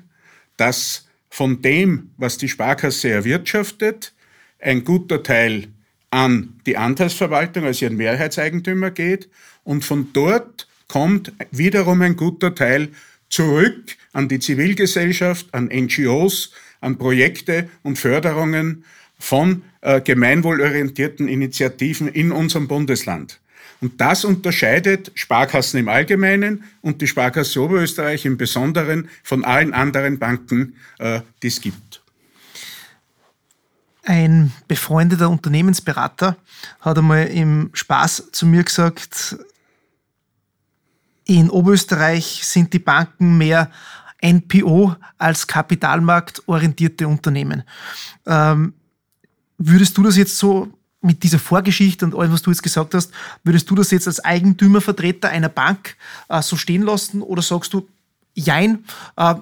dass 0.56 1.08
von 1.30 1.62
dem, 1.62 2.10
was 2.16 2.38
die 2.38 2.48
Sparkasse 2.48 3.08
erwirtschaftet, 3.08 4.12
ein 4.58 4.84
guter 4.84 5.22
Teil 5.22 5.68
an 6.10 6.60
die 6.66 6.76
Anteilsverwaltung, 6.76 7.64
also 7.64 7.84
ihren 7.84 7.96
Mehrheitseigentümer 7.96 8.90
geht 8.90 9.28
und 9.64 9.84
von 9.84 10.08
dort 10.12 10.68
kommt 10.88 11.32
wiederum 11.52 12.02
ein 12.02 12.16
guter 12.16 12.54
Teil 12.54 12.88
zurück 13.28 13.96
an 14.12 14.28
die 14.28 14.40
Zivilgesellschaft, 14.40 15.54
an 15.54 15.66
NGOs, 15.66 16.52
an 16.80 16.98
Projekte 16.98 17.68
und 17.82 17.98
Förderungen 17.98 18.84
von 19.20 19.62
äh, 19.82 20.00
gemeinwohlorientierten 20.00 21.28
Initiativen 21.28 22.08
in 22.08 22.32
unserem 22.32 22.66
Bundesland. 22.66 23.38
Und 23.80 24.00
das 24.00 24.24
unterscheidet 24.24 25.10
Sparkassen 25.14 25.80
im 25.80 25.88
Allgemeinen 25.88 26.64
und 26.82 27.00
die 27.00 27.06
Sparkasse 27.06 27.62
Oberösterreich 27.62 28.26
im 28.26 28.36
Besonderen 28.36 29.08
von 29.22 29.44
allen 29.44 29.72
anderen 29.72 30.18
Banken, 30.18 30.74
äh, 30.98 31.20
die 31.42 31.48
es 31.48 31.60
gibt. 31.60 32.02
Ein 34.04 34.52
befreundeter 34.66 35.30
Unternehmensberater 35.30 36.36
hat 36.80 36.98
einmal 36.98 37.26
im 37.28 37.70
Spaß 37.72 38.30
zu 38.32 38.46
mir 38.46 38.64
gesagt, 38.64 39.36
In 41.26 41.48
Oberösterreich 41.48 42.40
sind 42.44 42.72
die 42.72 42.78
Banken 42.80 43.38
mehr 43.38 43.70
NPO 44.22 44.96
als 45.16 45.46
kapitalmarktorientierte 45.46 47.06
Unternehmen. 47.06 47.62
Ähm, 48.26 48.74
würdest 49.61 49.97
du 49.97 50.02
das 50.02 50.17
jetzt 50.17 50.38
so 50.38 50.73
mit 51.02 51.23
dieser 51.23 51.38
Vorgeschichte 51.38 52.05
und 52.05 52.14
allem, 52.14 52.33
was 52.33 52.43
du 52.43 52.50
jetzt 52.50 52.62
gesagt 52.62 52.95
hast, 52.95 53.12
würdest 53.45 53.71
du 53.71 53.75
das 53.75 53.90
jetzt 53.90 54.07
als 54.07 54.23
Eigentümervertreter 54.25 55.29
einer 55.29 55.49
Bank 55.49 55.97
äh, 56.29 56.43
so 56.43 56.57
stehen 56.57 56.83
lassen 56.83 57.23
oder 57.23 57.43
sagst 57.43 57.73
du, 57.73 57.88
jein, 58.35 58.85
äh, 59.17 59.35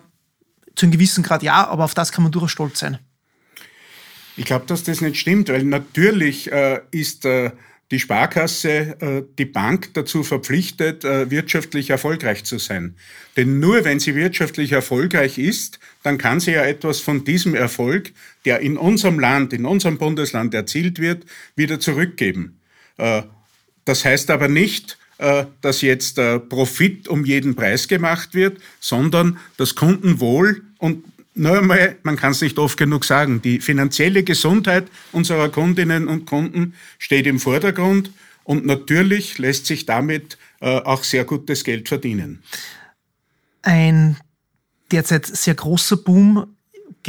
zu 0.75 0.87
einem 0.87 0.93
gewissen 0.93 1.25
Grad 1.25 1.43
ja, 1.43 1.67
aber 1.67 1.85
auf 1.85 1.95
das 1.95 2.13
kann 2.13 2.23
man 2.23 2.33
durchaus 2.33 2.53
stolz 2.53 2.79
sein? 2.81 2.99
Ich 4.37 4.45
glaube, 4.45 4.67
dass 4.67 4.85
das 4.85 5.01
nicht 5.01 5.19
stimmt, 5.19 5.49
weil 5.49 5.65
natürlich 5.65 6.51
äh, 6.53 6.81
ist 6.93 7.25
äh, 7.25 7.51
die 7.91 8.01
Sparkasse, 8.01 8.97
äh, 9.01 9.23
die 9.39 9.47
Bank 9.47 9.95
dazu 9.95 10.23
verpflichtet, 10.23 11.05
äh, 11.05 11.31
wirtschaftlich 11.31 11.91
erfolgreich 11.91 12.45
zu 12.45 12.59
sein. 12.59 12.97
Denn 13.37 13.61
nur 13.61 13.85
wenn 13.85 13.99
sie 13.99 14.15
wirtschaftlich 14.15 14.73
erfolgreich 14.73 15.39
ist, 15.39 15.79
dann 16.03 16.19
kann 16.19 16.41
sie 16.41 16.53
ja 16.53 16.65
etwas 16.65 17.01
von 17.01 17.25
diesem 17.25 17.55
Erfolg, 17.55 18.13
der 18.45 18.61
in 18.61 18.77
unserem 18.77 19.19
Land, 19.19 19.53
in 19.53 19.65
unserem 19.65 19.97
Bundesland 19.97 20.53
erzielt 20.55 20.99
wird, 20.99 21.25
wieder 21.57 21.81
zurückgeben. 21.81 22.59
Äh, 22.99 23.23
das 23.85 24.05
heißt 24.05 24.31
aber 24.31 24.49
nicht, 24.49 24.99
dass 25.63 25.81
jetzt 25.81 26.21
Profit 26.49 27.09
um 27.09 27.25
jeden 27.25 27.57
Preis 27.57 27.89
gemacht 27.89 28.35
wird, 28.35 28.59
sondern 28.79 29.39
das 29.57 29.75
Kundenwohl 29.75 30.63
und 30.77 31.03
nur 31.39 31.59
einmal, 31.59 31.97
man 32.03 32.17
kann 32.17 32.33
es 32.33 32.41
nicht 32.41 32.59
oft 32.59 32.77
genug 32.77 33.05
sagen, 33.05 33.41
die 33.43 33.61
finanzielle 33.61 34.23
Gesundheit 34.23 34.89
unserer 35.13 35.49
Kundinnen 35.49 36.09
und 36.09 36.27
Kunden 36.27 36.75
steht 36.99 37.27
im 37.27 37.39
Vordergrund 37.39 38.11
und 38.45 38.67
natürlich 38.67 39.39
lässt 39.39 39.67
sich 39.67 39.87
damit 39.87 40.39
äh, 40.61 40.81
auch 40.81 41.05
sehr 41.05 41.25
gutes 41.25 41.65
Geld 41.65 41.89
verdienen. 41.89 42.43
Ein 43.63 44.17
derzeit 44.91 45.27
sehr 45.27 45.55
großer 45.55 45.99
Boom 45.99 46.57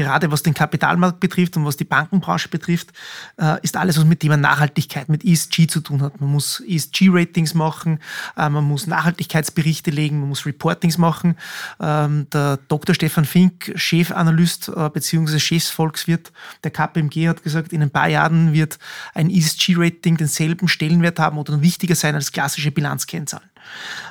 gerade 0.03 0.31
was 0.31 0.43
den 0.43 0.53
Kapitalmarkt 0.53 1.19
betrifft 1.19 1.57
und 1.57 1.65
was 1.65 1.75
die 1.75 1.83
Bankenbranche 1.83 2.47
betrifft, 2.47 2.91
äh, 3.37 3.57
ist 3.61 3.75
alles, 3.75 3.97
was 3.97 4.05
mit 4.05 4.21
Thema 4.21 4.37
Nachhaltigkeit, 4.37 5.09
mit 5.09 5.25
ESG 5.25 5.67
zu 5.67 5.81
tun 5.81 6.01
hat. 6.01 6.21
Man 6.21 6.31
muss 6.31 6.61
ESG-Ratings 6.65 7.53
machen, 7.53 7.99
äh, 8.37 8.49
man 8.49 8.63
muss 8.63 8.87
Nachhaltigkeitsberichte 8.87 9.91
legen, 9.91 10.21
man 10.21 10.29
muss 10.29 10.45
Reportings 10.45 10.97
machen. 10.97 11.35
Ähm, 11.81 12.27
der 12.31 12.59
Dr. 12.69 12.95
Stefan 12.95 13.25
Fink, 13.25 13.73
Chefanalyst 13.75 14.69
äh, 14.69 14.89
bzw. 14.89 15.37
Chefsvolkswirt 15.37 16.31
der 16.63 16.71
KPMG, 16.71 17.27
hat 17.27 17.43
gesagt, 17.43 17.73
in 17.73 17.81
ein 17.81 17.91
paar 17.91 18.07
Jahren 18.07 18.53
wird 18.53 18.79
ein 19.13 19.29
ESG-Rating 19.29 20.15
denselben 20.15 20.69
Stellenwert 20.69 21.19
haben 21.19 21.37
oder 21.37 21.61
wichtiger 21.61 21.95
sein 21.95 22.15
als 22.15 22.31
klassische 22.31 22.71
Bilanzkennzahlen. 22.71 23.49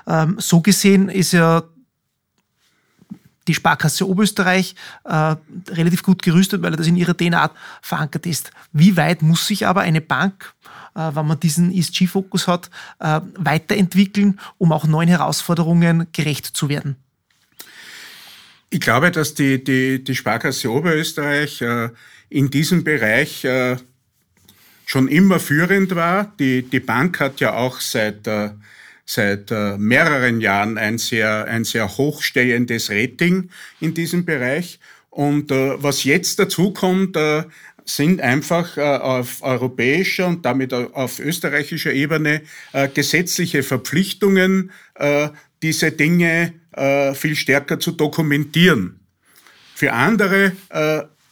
Ähm, 0.07 0.37
so 0.39 0.61
gesehen 0.61 1.09
ist 1.09 1.33
ja 1.33 1.63
die 3.49 3.55
Sparkasse 3.55 4.07
Oberösterreich 4.07 4.75
äh, 5.05 5.37
relativ 5.71 6.03
gut 6.03 6.23
gerüstet, 6.23 6.63
weil 6.63 6.73
das 6.73 6.87
in 6.87 6.97
ihrer 6.97 7.17
DNA 7.17 7.51
verankert 7.83 8.27
ist. 8.27 8.51
Wie 8.73 8.97
weit 8.97 9.23
muss 9.23 9.47
sich 9.47 9.67
aber 9.67 9.81
eine 9.81 10.01
Bank, 10.01 10.55
äh, 10.95 11.11
wenn 11.15 11.27
man 11.27 11.41
diesen 11.41 11.73
ESG-Fokus 11.73 12.47
hat, 12.47 12.71
äh, 13.01 13.21
weiterentwickeln, 13.37 14.39
um 14.59 14.73
auch 14.73 14.87
neuen 14.87 15.09
Herausforderungen 15.09 16.07
gerecht 16.13 16.47
zu 16.47 16.69
werden? 16.69 16.97
Ich 18.71 18.81
glaube, 18.81 19.11
dass 19.11 19.35
die, 19.35 19.65
die, 19.65 20.05
die 20.05 20.15
Sparkasse 20.15 20.71
Oberösterreich 20.71 21.63
äh, 21.63 21.89
in 22.29 22.51
diesem 22.51 22.85
Bereich 22.85 23.45
äh, 23.45 23.77
schon 24.85 25.09
immer 25.09 25.41
führend 25.41 25.95
war. 25.95 26.33
Die, 26.39 26.63
die 26.63 26.81
Bank 26.81 27.19
hat 27.21 27.41
ja 27.41 27.55
auch 27.55 27.81
seit 27.81 28.27
äh, 28.27 28.51
seit 29.09 29.51
äh, 29.51 29.79
mehreren 29.79 30.43
Jahren 30.43 30.77
ein 30.77 30.99
sehr, 30.99 31.47
ein 31.47 31.65
sehr 31.65 31.97
hochstehendes 31.97 32.91
Rating 32.91 33.49
in 33.81 33.95
diesem 33.95 34.27
Bereich. 34.27 34.79
Und 35.09 35.51
äh, 35.51 35.83
was 35.83 36.05
jetzt 36.05 36.39
dazu 36.39 36.75
kommt, 36.75 37.17
äh, 37.17 37.45
sind 37.87 38.21
einfach 38.21 38.77
äh, 38.77 38.83
auf 38.83 39.43
europäischer 39.43 40.27
und 40.27 40.45
damit 40.45 40.75
auf 40.75 41.21
österreichischer 41.21 41.93
Ebene 41.93 42.43
äh, 42.75 42.89
gesetzliche 42.89 43.63
Verpflichtungen, 43.63 44.73
äh, 44.95 45.31
diese 45.63 45.91
Dinge 45.91 46.53
viel 47.15 47.35
stärker 47.35 47.81
zu 47.81 47.91
dokumentieren. 47.91 49.01
Für 49.75 49.95
andere 49.95 50.53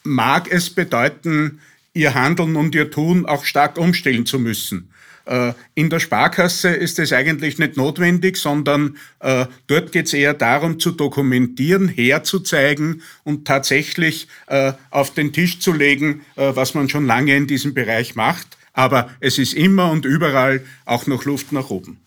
mag 0.03 0.51
es 0.51 0.69
bedeuten, 0.69 1.61
ihr 1.93 2.15
Handeln 2.15 2.57
und 2.57 2.75
ihr 2.75 2.91
Tun 2.91 3.25
auch 3.25 3.45
stark 3.45 3.77
umstellen 3.77 4.25
zu 4.25 4.39
müssen. 4.39 4.91
Äh, 5.27 5.53
in 5.75 5.89
der 5.89 5.99
Sparkasse 5.99 6.69
ist 6.69 6.99
es 6.99 7.11
eigentlich 7.11 7.59
nicht 7.59 7.75
notwendig, 7.75 8.37
sondern 8.37 8.95
äh, 9.19 9.45
dort 9.67 9.91
geht 9.91 10.07
es 10.07 10.13
eher 10.13 10.33
darum 10.33 10.79
zu 10.79 10.91
dokumentieren, 10.91 11.89
herzuzeigen 11.89 13.01
und 13.23 13.45
tatsächlich 13.45 14.29
äh, 14.47 14.71
auf 14.89 15.13
den 15.13 15.33
Tisch 15.33 15.59
zu 15.59 15.73
legen, 15.73 16.21
was 16.35 16.73
man 16.73 16.89
schon 16.89 17.05
lange 17.05 17.35
in 17.35 17.47
diesem 17.47 17.73
Bereich 17.73 18.15
macht. 18.15 18.57
Aber 18.73 19.09
es 19.19 19.37
ist 19.37 19.53
immer 19.53 19.91
und 19.91 20.05
überall 20.05 20.61
auch 20.85 21.07
noch 21.07 21.25
Luft 21.25 21.51
nach 21.51 21.69
oben. 21.69 21.97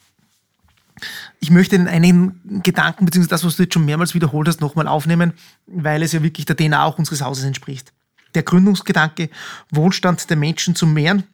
Ich 1.40 1.50
möchte 1.50 1.76
den 1.76 1.88
einen 1.88 2.62
Gedanken, 2.62 3.04
beziehungsweise 3.04 3.30
das, 3.30 3.44
was 3.44 3.56
du 3.56 3.64
jetzt 3.64 3.74
schon 3.74 3.84
mehrmals 3.84 4.14
wiederholt 4.14 4.48
hast, 4.48 4.60
nochmal 4.60 4.86
aufnehmen, 4.86 5.32
weil 5.66 6.02
es 6.02 6.12
ja 6.12 6.22
wirklich 6.22 6.46
der 6.46 6.56
DNA 6.56 6.84
auch 6.84 6.98
unseres 6.98 7.22
Hauses 7.22 7.44
entspricht. 7.44 7.92
Der 8.34 8.42
Gründungsgedanke, 8.42 9.30
Wohlstand 9.70 10.28
der 10.30 10.36
Menschen 10.36 10.74
zu 10.74 10.86
mehren, 10.86 11.24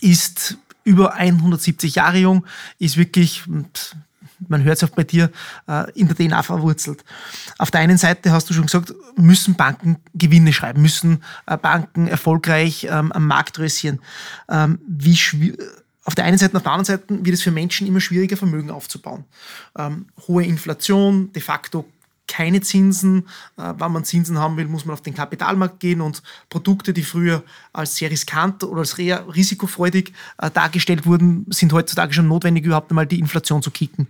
ist 0.00 0.58
über 0.84 1.14
170 1.14 1.94
Jahre 1.94 2.18
jung, 2.18 2.46
ist 2.78 2.96
wirklich, 2.96 3.44
man 4.48 4.64
hört 4.64 4.76
es 4.78 4.84
auch 4.84 4.94
bei 4.94 5.04
dir, 5.04 5.30
äh, 5.68 5.90
in 5.92 6.08
der 6.08 6.16
DNA 6.16 6.42
verwurzelt. 6.42 7.04
Auf 7.58 7.70
der 7.70 7.80
einen 7.80 7.98
Seite 7.98 8.32
hast 8.32 8.48
du 8.50 8.54
schon 8.54 8.66
gesagt, 8.66 8.94
müssen 9.16 9.54
Banken 9.54 9.96
Gewinne 10.14 10.52
schreiben, 10.52 10.82
müssen 10.82 11.22
äh, 11.46 11.56
Banken 11.56 12.06
erfolgreich 12.06 12.86
ähm, 12.90 13.12
am 13.12 13.26
Markt 13.26 13.58
rösieren. 13.58 14.00
Ähm, 14.48 14.78
wie 14.86 15.56
auf 16.04 16.14
der 16.14 16.24
einen 16.24 16.38
Seite, 16.38 16.56
auf 16.56 16.62
der 16.62 16.72
anderen 16.72 16.86
Seite 16.86 17.24
wird 17.24 17.34
es 17.34 17.42
für 17.42 17.50
Menschen 17.50 17.86
immer 17.86 18.00
schwieriger, 18.00 18.36
Vermögen 18.36 18.70
aufzubauen. 18.70 19.24
Ähm, 19.78 20.06
hohe 20.26 20.44
Inflation, 20.44 21.32
de 21.32 21.42
facto 21.42 21.86
keine 22.30 22.60
Zinsen. 22.60 23.26
Äh, 23.56 23.74
wenn 23.78 23.92
man 23.92 24.04
Zinsen 24.04 24.38
haben 24.38 24.56
will, 24.56 24.66
muss 24.66 24.86
man 24.86 24.94
auf 24.94 25.02
den 25.02 25.14
Kapitalmarkt 25.14 25.80
gehen 25.80 26.00
und 26.00 26.22
Produkte, 26.48 26.92
die 26.92 27.02
früher 27.02 27.42
als 27.72 27.96
sehr 27.96 28.10
riskant 28.10 28.62
oder 28.62 28.80
als 28.80 28.96
risikofreudig 28.98 30.12
äh, 30.38 30.50
dargestellt 30.50 31.06
wurden, 31.06 31.44
sind 31.50 31.72
heutzutage 31.72 32.12
schon 32.12 32.28
notwendig, 32.28 32.64
überhaupt 32.64 32.90
einmal 32.90 33.06
die 33.06 33.18
Inflation 33.18 33.62
zu 33.62 33.70
kicken. 33.70 34.06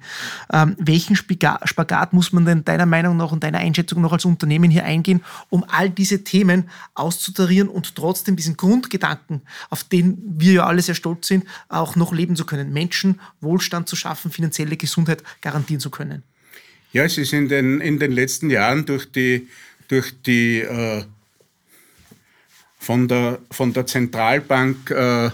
Ähm, 0.52 0.76
welchen 0.78 1.16
Spagat 1.16 2.12
muss 2.12 2.32
man 2.32 2.44
denn 2.44 2.64
deiner 2.64 2.86
Meinung 2.86 3.16
nach 3.16 3.32
und 3.32 3.42
deiner 3.42 3.58
Einschätzung 3.58 4.02
noch 4.02 4.12
als 4.12 4.24
Unternehmen 4.26 4.70
hier 4.70 4.84
eingehen, 4.84 5.22
um 5.48 5.64
all 5.68 5.88
diese 5.88 6.22
Themen 6.22 6.68
auszutarieren 6.94 7.68
und 7.68 7.96
trotzdem 7.96 8.36
diesen 8.36 8.56
Grundgedanken, 8.56 9.40
auf 9.70 9.82
den 9.84 10.18
wir 10.36 10.52
ja 10.52 10.66
alle 10.66 10.82
sehr 10.82 10.94
stolz 10.94 11.26
sind, 11.26 11.44
auch 11.68 11.96
noch 11.96 12.12
leben 12.12 12.36
zu 12.36 12.44
können? 12.44 12.72
Menschen 12.72 13.18
Wohlstand 13.40 13.88
zu 13.88 13.96
schaffen, 13.96 14.30
finanzielle 14.30 14.76
Gesundheit 14.76 15.24
garantieren 15.40 15.80
zu 15.80 15.90
können. 15.90 16.22
Ja, 16.92 17.04
es 17.04 17.18
ist 17.18 17.32
in 17.32 17.48
den, 17.48 17.80
in 17.80 18.00
den 18.00 18.10
letzten 18.10 18.50
Jahren 18.50 18.84
durch 18.84 19.10
die, 19.12 19.46
durch 19.86 20.12
die 20.22 20.58
äh, 20.60 21.04
von, 22.78 23.06
der, 23.06 23.38
von 23.50 23.72
der 23.72 23.86
Zentralbank 23.86 24.90
äh, 24.90 25.30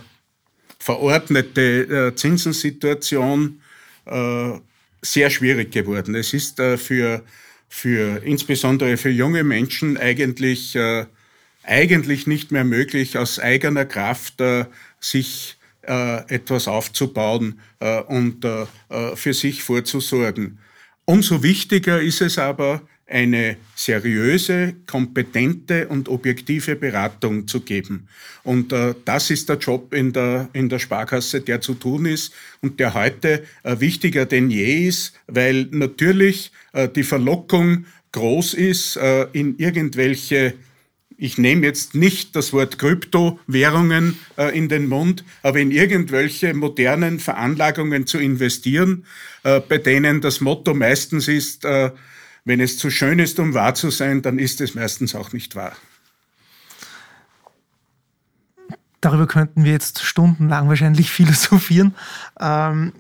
verordnete 0.79 2.11
äh, 2.11 2.15
Zinsensituation 2.15 3.63
äh, 4.05 4.53
sehr 5.01 5.31
schwierig 5.31 5.73
geworden. 5.73 6.15
Es 6.15 6.35
ist 6.35 6.61
äh, 6.61 6.77
für, 6.77 7.25
für 7.69 8.23
insbesondere 8.23 8.99
für 8.99 9.11
junge 9.11 9.43
Menschen 9.43 9.97
eigentlich, 9.97 10.77
äh, 10.77 11.07
eigentlich 11.65 12.27
nicht 12.27 12.53
mehr 12.53 12.65
möglich, 12.65 13.17
aus 13.17 13.39
eigener 13.39 13.85
Kraft 13.85 14.43
sich 15.01 15.57
etwas 15.83 16.67
aufzubauen 16.67 17.61
und 18.09 18.45
für 19.15 19.35
sich 19.35 19.63
vorzusorgen. 19.63 20.59
Umso 21.07 21.43
wichtiger 21.45 22.03
ist 22.03 22.21
es 22.21 22.37
aber, 22.37 22.83
eine 23.09 23.57
seriöse, 23.77 24.75
kompetente 24.87 25.87
und 25.87 26.09
objektive 26.09 26.75
Beratung 26.75 27.47
zu 27.47 27.61
geben. 27.61 28.09
Und 28.43 28.73
äh, 28.73 28.95
das 29.05 29.31
ist 29.31 29.49
der 29.49 29.59
Job 29.59 29.95
in 29.95 30.13
der, 30.13 30.49
in 30.53 30.69
der 30.69 30.81
Sparkasse, 30.81 31.41
der 31.41 31.61
zu 31.61 31.75
tun 31.75 32.07
ist 32.07 32.33
und 32.63 32.81
der 32.81 32.95
heute 32.95 33.45
äh, 33.63 33.79
wichtiger 33.79 34.27
denn 34.27 34.51
je 34.51 34.89
ist, 34.89 35.15
weil 35.29 35.69
natürlich 35.71 36.51
äh, 36.73 36.89
die 36.89 37.05
Verlockung 37.05 37.87
groß 38.11 38.55
ist, 38.55 38.97
äh, 38.97 39.29
in 39.33 39.57
irgendwelche 39.59 40.55
ich 41.19 41.39
nehme 41.39 41.65
jetzt 41.65 41.95
nicht 41.95 42.37
das 42.37 42.53
Wort 42.53 42.79
Kryptowährungen 42.79 44.19
äh, 44.37 44.57
in 44.57 44.69
den 44.69 44.87
Mund, 44.87 45.25
aber 45.43 45.59
in 45.61 45.71
irgendwelche 45.71 46.53
modernen 46.55 47.21
Veranlagungen 47.21 48.07
zu 48.07 48.19
investieren, 48.19 49.07
äh, 49.43 49.61
bei 49.61 49.79
denen 49.79 50.21
das 50.21 50.41
Motto 50.41 50.75
meistens 50.75 51.29
ist, 51.29 51.65
äh, 51.65 51.91
wenn 52.45 52.61
es 52.61 52.79
zu 52.79 52.91
schön 52.91 53.19
ist, 53.19 53.39
um 53.39 53.55
wahr 53.55 53.75
zu 53.75 53.91
sein, 53.91 54.23
dann 54.23 54.39
ist 54.39 54.61
es 54.61 54.75
meistens 54.75 55.15
auch 55.15 55.33
nicht 55.33 55.57
wahr. 55.57 55.77
Darüber 59.01 59.27
könnten 59.27 59.65
wir 59.65 59.73
jetzt 59.73 60.03
stundenlang 60.03 60.69
wahrscheinlich 60.69 61.11
philosophieren. 61.13 61.95
Ähm 62.41 62.93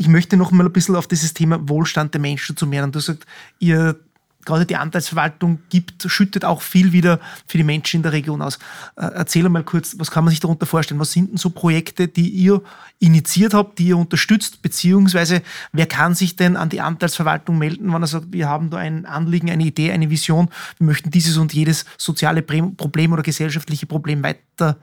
ich 0.00 0.08
möchte 0.08 0.38
noch 0.38 0.50
mal 0.50 0.64
ein 0.64 0.72
bisschen 0.72 0.96
auf 0.96 1.06
dieses 1.06 1.34
Thema 1.34 1.68
Wohlstand 1.68 2.14
der 2.14 2.22
Menschen 2.22 2.56
zu 2.56 2.66
mehren. 2.66 2.90
Du 2.90 3.00
sagst, 3.00 3.26
ihr 3.58 4.00
gerade 4.44 4.66
die 4.66 4.76
Anteilsverwaltung 4.76 5.58
gibt, 5.68 6.04
schüttet 6.06 6.44
auch 6.44 6.62
viel 6.62 6.92
wieder 6.92 7.20
für 7.46 7.58
die 7.58 7.64
Menschen 7.64 7.98
in 7.98 8.02
der 8.02 8.12
Region 8.12 8.42
aus. 8.42 8.58
Äh, 8.96 9.06
erzähl 9.14 9.48
mal 9.48 9.62
kurz, 9.62 9.96
was 9.98 10.10
kann 10.10 10.24
man 10.24 10.30
sich 10.30 10.40
darunter 10.40 10.66
vorstellen? 10.66 11.00
Was 11.00 11.12
sind 11.12 11.30
denn 11.30 11.36
so 11.36 11.50
Projekte, 11.50 12.08
die 12.08 12.28
ihr 12.28 12.62
initiiert 12.98 13.54
habt, 13.54 13.78
die 13.78 13.88
ihr 13.88 13.98
unterstützt, 13.98 14.62
beziehungsweise 14.62 15.42
wer 15.72 15.86
kann 15.86 16.14
sich 16.14 16.36
denn 16.36 16.56
an 16.56 16.68
die 16.68 16.80
Anteilsverwaltung 16.80 17.58
melden, 17.58 17.92
wenn 17.92 18.02
er 18.02 18.06
sagt, 18.06 18.32
wir 18.32 18.48
haben 18.48 18.70
da 18.70 18.78
ein 18.78 19.06
Anliegen, 19.06 19.50
eine 19.50 19.64
Idee, 19.64 19.92
eine 19.92 20.10
Vision, 20.10 20.48
wir 20.78 20.86
möchten 20.86 21.10
dieses 21.10 21.36
und 21.36 21.52
jedes 21.52 21.84
soziale 21.96 22.42
Problem 22.42 23.12
oder 23.12 23.22
gesellschaftliche 23.22 23.86
Problem 23.86 24.22
weiter 24.22 24.76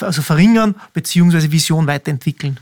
also 0.00 0.22
verringern, 0.22 0.74
beziehungsweise 0.92 1.50
Vision 1.50 1.86
weiterentwickeln? 1.86 2.58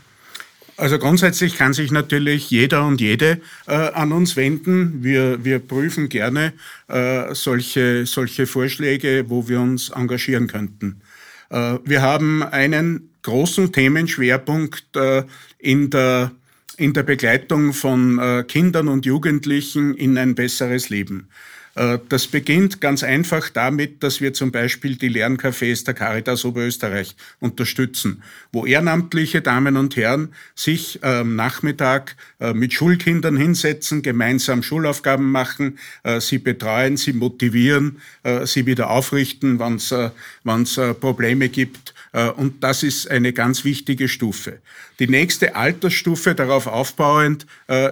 Also 0.79 0.97
grundsätzlich 0.97 1.57
kann 1.57 1.73
sich 1.73 1.91
natürlich 1.91 2.49
jeder 2.49 2.85
und 2.85 3.01
jede 3.01 3.41
äh, 3.67 3.73
an 3.73 4.13
uns 4.13 4.37
wenden. 4.37 5.03
Wir, 5.03 5.43
wir 5.43 5.59
prüfen 5.59 6.07
gerne 6.07 6.53
äh, 6.87 7.35
solche, 7.35 8.05
solche 8.05 8.47
Vorschläge, 8.47 9.25
wo 9.27 9.49
wir 9.49 9.59
uns 9.59 9.89
engagieren 9.89 10.47
könnten. 10.47 11.01
Äh, 11.49 11.79
wir 11.83 12.01
haben 12.01 12.43
einen 12.43 13.09
großen 13.23 13.73
Themenschwerpunkt 13.73 14.95
äh, 14.95 15.23
in 15.57 15.89
der 15.89 16.31
in 16.77 16.93
der 16.93 17.03
Begleitung 17.03 17.73
von 17.73 18.17
äh, 18.19 18.45
Kindern 18.47 18.87
und 18.87 19.05
Jugendlichen 19.05 19.95
in 19.95 20.17
ein 20.17 20.33
besseres 20.33 20.87
Leben. 20.87 21.27
Äh, 21.75 21.99
das 22.09 22.27
beginnt 22.27 22.81
ganz 22.81 23.03
einfach 23.03 23.49
damit, 23.49 24.03
dass 24.03 24.21
wir 24.21 24.33
zum 24.33 24.51
Beispiel 24.51 24.95
die 24.95 25.09
Lerncafés 25.09 25.85
der 25.85 25.93
Caritas 25.93 26.45
Oberösterreich 26.45 27.15
unterstützen, 27.39 28.23
wo 28.51 28.65
ehrenamtliche 28.65 29.41
Damen 29.41 29.77
und 29.77 29.95
Herren 29.95 30.33
sich 30.55 31.03
am 31.03 31.35
Nachmittag 31.35 32.15
äh, 32.39 32.53
mit 32.53 32.73
Schulkindern 32.73 33.37
hinsetzen, 33.37 34.01
gemeinsam 34.01 34.63
Schulaufgaben 34.63 35.31
machen, 35.31 35.79
äh, 36.03 36.19
sie 36.19 36.39
betreuen, 36.39 36.97
sie 36.97 37.13
motivieren, 37.13 38.01
sie 38.45 38.65
wieder 38.65 38.89
aufrichten, 38.89 39.59
wenn 39.59 39.75
es 39.75 40.79
Probleme 40.99 41.49
gibt 41.49 41.93
und 42.35 42.63
das 42.63 42.83
ist 42.83 43.09
eine 43.09 43.33
ganz 43.33 43.63
wichtige 43.63 44.07
Stufe. 44.07 44.59
Die 44.99 45.07
nächste 45.07 45.55
Altersstufe 45.55 46.35
darauf 46.35 46.67
aufbauend 46.67 47.45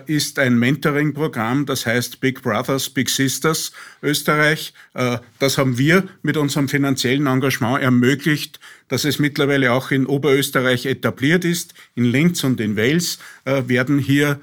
ist 0.06 0.40
ein 0.40 0.58
Mentoring-Programm, 0.60 1.66
das 1.66 1.86
heißt 1.86 2.20
Big 2.20 2.42
Brothers, 2.42 2.90
Big 2.90 3.10
Sisters 3.10 3.67
Österreich. 4.02 4.74
Äh, 4.94 5.18
das 5.40 5.58
haben 5.58 5.78
wir 5.78 6.08
mit 6.22 6.38
unserem 6.38 6.70
finanziellen 6.70 7.28
Engagement 7.28 7.82
ermöglicht, 7.82 8.60
dass 8.88 9.06
es 9.06 9.20
mittlerweile 9.20 9.72
auch 9.72 9.92
in 9.92 10.06
Oberösterreich 10.06 10.86
etabliert 10.86 11.46
ist. 11.46 11.74
In 11.96 12.06
Linz 12.06 12.44
und 12.44 12.62
in 12.62 12.78
Wales 12.78 13.20
werden 13.44 14.00
hier 14.00 14.40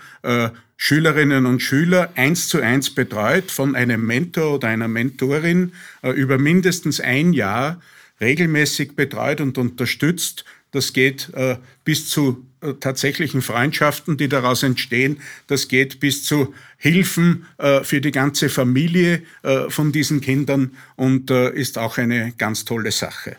Schülerinnen 0.76 1.46
und 1.46 1.60
Schüler 1.60 2.10
eins 2.14 2.48
zu 2.48 2.60
eins 2.60 2.90
betreut 2.90 3.50
von 3.50 3.74
einem 3.74 4.06
Mentor 4.06 4.56
oder 4.56 4.68
einer 4.68 4.88
Mentorin 4.88 5.72
über 6.02 6.36
mindestens 6.36 7.00
ein 7.00 7.32
Jahr 7.32 7.80
regelmäßig 8.20 8.96
betreut 8.96 9.40
und 9.40 9.58
unterstützt. 9.58 10.44
Das 10.74 10.92
geht 10.92 11.32
äh, 11.34 11.56
bis 11.84 12.08
zu 12.08 12.44
äh, 12.60 12.74
tatsächlichen 12.80 13.42
Freundschaften, 13.42 14.16
die 14.16 14.28
daraus 14.28 14.64
entstehen. 14.64 15.20
Das 15.46 15.68
geht 15.68 16.00
bis 16.00 16.24
zu 16.24 16.52
Hilfen 16.78 17.46
äh, 17.58 17.84
für 17.84 18.00
die 18.00 18.10
ganze 18.10 18.48
Familie 18.48 19.22
äh, 19.44 19.70
von 19.70 19.92
diesen 19.92 20.20
Kindern 20.20 20.72
und 20.96 21.30
äh, 21.30 21.54
ist 21.54 21.78
auch 21.78 21.96
eine 21.96 22.32
ganz 22.38 22.64
tolle 22.64 22.90
Sache. 22.90 23.36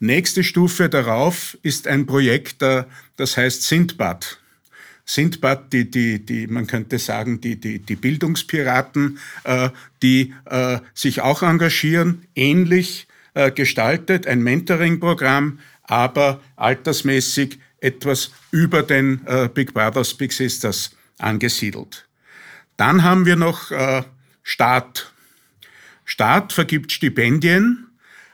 Nächste 0.00 0.42
Stufe 0.42 0.88
darauf 0.88 1.56
ist 1.62 1.86
ein 1.86 2.04
Projekt, 2.04 2.62
äh, 2.62 2.82
das 3.16 3.36
heißt 3.36 3.62
Sindbad. 3.62 4.40
Sindbad, 5.04 5.72
die, 5.72 5.88
die, 5.88 6.18
die, 6.18 6.48
man 6.48 6.66
könnte 6.66 6.98
sagen, 6.98 7.40
die, 7.40 7.60
die, 7.60 7.78
die 7.78 7.96
Bildungspiraten, 7.96 9.18
die 10.04 10.32
sich 10.94 11.20
auch 11.20 11.42
engagieren, 11.42 12.22
ähnlich 12.36 13.08
äh, 13.32 13.52
gestaltet, 13.52 14.26
ein 14.26 14.42
Mentoring-Programm, 14.42 15.60
aber 15.90 16.40
altersmäßig 16.54 17.58
etwas 17.80 18.30
über 18.52 18.84
den 18.84 19.26
äh, 19.26 19.48
Big 19.52 19.74
Brothers, 19.74 20.14
Big 20.14 20.32
Sisters 20.32 20.92
angesiedelt. 21.18 22.06
Dann 22.76 23.02
haben 23.02 23.26
wir 23.26 23.34
noch 23.34 23.72
äh, 23.72 24.04
Staat. 24.44 25.12
Staat 26.04 26.52
vergibt 26.52 26.92
Stipendien 26.92 27.88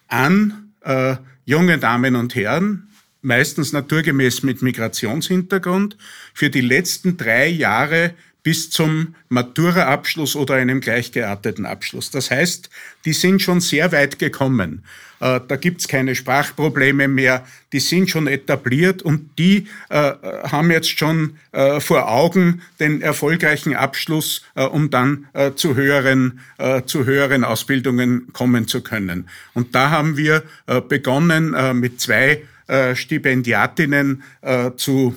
an 0.09 0.73
äh, 0.83 1.17
junge 1.47 1.79
Damen 1.79 2.15
und 2.15 2.35
Herren, 2.35 2.89
meistens 3.23 3.73
naturgemäß 3.73 4.43
mit 4.43 4.61
Migrationshintergrund, 4.61 5.97
für 6.35 6.51
die 6.51 6.61
letzten 6.61 7.17
drei 7.17 7.47
Jahre 7.49 8.15
bis 8.47 8.71
zum 8.71 9.17
Matura-Abschluss 9.29 10.37
oder 10.37 10.55
einem 10.55 10.81
gleichgearteten 10.81 11.67
Abschluss. 11.67 12.13
Das 12.13 12.31
heißt, 12.31 12.71
die 13.05 13.13
sind 13.13 13.43
schon 13.43 13.61
sehr 13.61 13.91
weit 13.91 14.21
gekommen. 14.21 14.85
Äh, 15.19 15.41
da 15.49 15.57
gibt's 15.57 15.89
keine 15.89 16.15
Sprachprobleme 16.15 17.09
mehr, 17.09 17.45
die 17.73 17.81
sind 17.81 18.09
schon 18.09 18.29
etabliert 18.29 19.03
und 19.03 19.37
die 19.37 19.67
äh, 19.89 20.13
haben 20.45 20.71
jetzt 20.71 20.97
schon 20.97 21.39
äh, 21.51 21.81
vor 21.81 22.09
Augen 22.09 22.63
den 22.79 23.03
erfolgreichen 23.03 23.75
Abschluss, 23.75 24.43
um 24.55 24.91
dann 24.91 25.27
zu, 25.57 25.75
höheren, 25.75 26.39
zu 26.87 27.05
höheren 27.05 27.43
Ausbildungen 27.43 28.33
kommen 28.33 28.69
zu 28.69 28.81
können. 28.81 29.29
Und 29.55 29.75
da 29.75 29.91
haben 29.91 30.17
wir 30.17 30.45
begonnen 30.89 31.55
mit 31.79 32.01
zwei 32.01 32.43
Stipendiatinnen 32.95 34.23
zu 34.77 35.15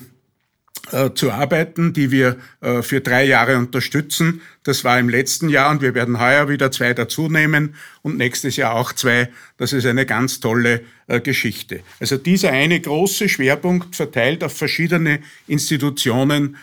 äh, 0.92 1.14
zu 1.14 1.32
arbeiten, 1.32 1.94
die 1.94 2.10
wir 2.10 2.38
äh, 2.62 2.82
für 2.82 3.02
drei 3.02 3.24
Jahre 3.26 3.58
unterstützen. 3.58 4.42
Das 4.64 4.84
war 4.84 5.00
im 5.00 5.08
letzten 5.08 5.48
Jahr 5.48 5.70
und 5.70 5.82
wir 5.82 5.94
werden 5.94 6.20
heuer 6.20 6.50
wieder 6.50 6.72
zwei 6.72 6.94
dazunehmen 6.94 7.76
und 8.02 8.18
nächstes 8.18 8.56
Jahr 8.56 8.74
auch 8.74 8.94
zwei. 8.94 9.30
Das 9.58 9.72
ist 9.72 9.86
eine 9.86 10.06
ganz 10.06 10.40
tolle 10.40 10.82
äh, 11.08 11.22
Geschichte. 11.22 11.82
Also 12.00 12.18
dieser 12.18 12.52
eine 12.52 12.80
große 12.80 13.30
Schwerpunkt 13.30 13.96
verteilt 13.96 14.44
auf 14.44 14.58
verschiedene 14.58 15.20
Institutionen 15.48 16.58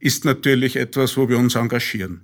ist 0.00 0.24
natürlich 0.24 0.74
etwas, 0.76 1.16
wo 1.16 1.28
wir 1.28 1.38
uns 1.38 1.54
engagieren. 1.54 2.22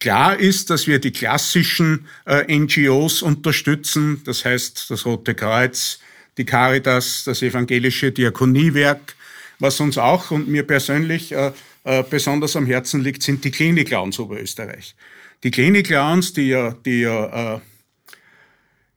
Klar 0.00 0.38
ist, 0.38 0.70
dass 0.70 0.86
wir 0.86 0.98
die 0.98 1.12
klassischen 1.12 2.06
NGOs 2.26 3.20
unterstützen, 3.20 4.22
das 4.24 4.44
heißt 4.44 4.86
das 4.88 5.04
Rote 5.04 5.34
Kreuz, 5.34 6.00
die 6.38 6.44
Caritas, 6.44 7.24
das 7.24 7.42
Evangelische 7.42 8.10
Diakoniewerk, 8.10 9.14
was 9.62 9.78
uns 9.80 9.96
auch 9.96 10.32
und 10.32 10.48
mir 10.48 10.66
persönlich 10.66 11.32
äh, 11.32 11.52
äh, 11.84 12.02
besonders 12.02 12.56
am 12.56 12.66
Herzen 12.66 13.00
liegt, 13.00 13.22
sind 13.22 13.44
die 13.44 13.52
Klinik-Clowns 13.52 14.18
Oberösterreich. 14.18 14.96
Die 15.44 15.52
Klinik-Clowns, 15.52 16.32
die 16.32 16.48
ja, 16.48 16.74
die 16.84 17.02
ja 17.02 17.54
äh, 17.54 17.60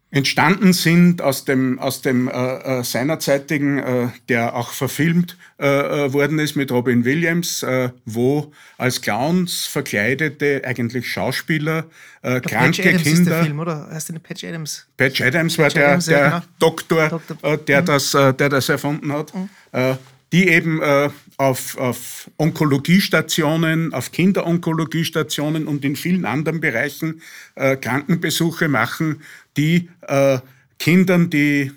entstanden 0.09 0.73
sind 0.73 1.21
aus 1.21 1.45
dem, 1.45 1.77
aus 1.77 2.01
dem 2.01 2.27
äh, 2.27 2.31
äh, 2.31 2.83
seinerzeitigen, 2.83 3.77
äh, 3.77 4.07
der 4.27 4.55
auch 4.55 4.71
verfilmt 4.71 5.37
äh, 5.59 5.65
äh 5.67 6.13
worden 6.13 6.39
ist 6.39 6.55
mit 6.55 6.71
Robin 6.71 7.05
Williams, 7.05 7.61
äh, 7.61 7.89
wo 8.05 8.51
als 8.77 9.01
Clowns 9.01 9.67
verkleidete 9.67 10.63
eigentlich 10.65 11.11
Schauspieler, 11.11 11.85
äh, 12.23 12.39
kranke 12.39 12.81
Patch 12.81 12.87
Adams 12.87 13.03
Kinder. 13.03 13.19
Ist 13.19 13.29
der 13.29 13.43
Film, 13.43 13.59
oder? 13.59 13.87
Heißt 13.91 14.09
der 14.09 14.19
Patch 14.19 14.43
Adams? 14.45 14.87
Patch 14.97 15.21
Adams 15.21 15.57
war 15.59 15.69
der, 15.69 15.87
Adams, 15.89 16.05
der 16.05 16.17
ja, 16.17 16.29
genau. 16.29 16.43
Doktor, 16.59 17.09
Doktor. 17.09 17.37
Äh, 17.43 17.57
der, 17.57 17.81
mhm. 17.81 17.85
das, 17.85 18.13
äh, 18.13 18.33
der 18.33 18.49
das 18.49 18.69
erfunden 18.69 19.11
hat. 19.11 19.35
Mhm. 19.35 19.49
Äh, 19.73 19.95
die 20.35 20.49
eben 20.49 20.81
äh, 20.81 21.09
auf, 21.37 21.77
auf 21.77 22.29
Onkologiestationen, 22.35 23.93
auf 23.93 24.11
Kinderonkologiestationen 24.11 25.65
und 25.65 25.85
in 25.85 25.95
vielen 25.95 26.25
anderen 26.25 26.59
Bereichen 26.59 27.21
äh, 27.55 27.77
Krankenbesuche 27.77 28.67
machen, 28.67 29.21
die 29.55 29.87
äh, 30.01 30.39
Kindern, 30.77 31.29
die 31.29 31.71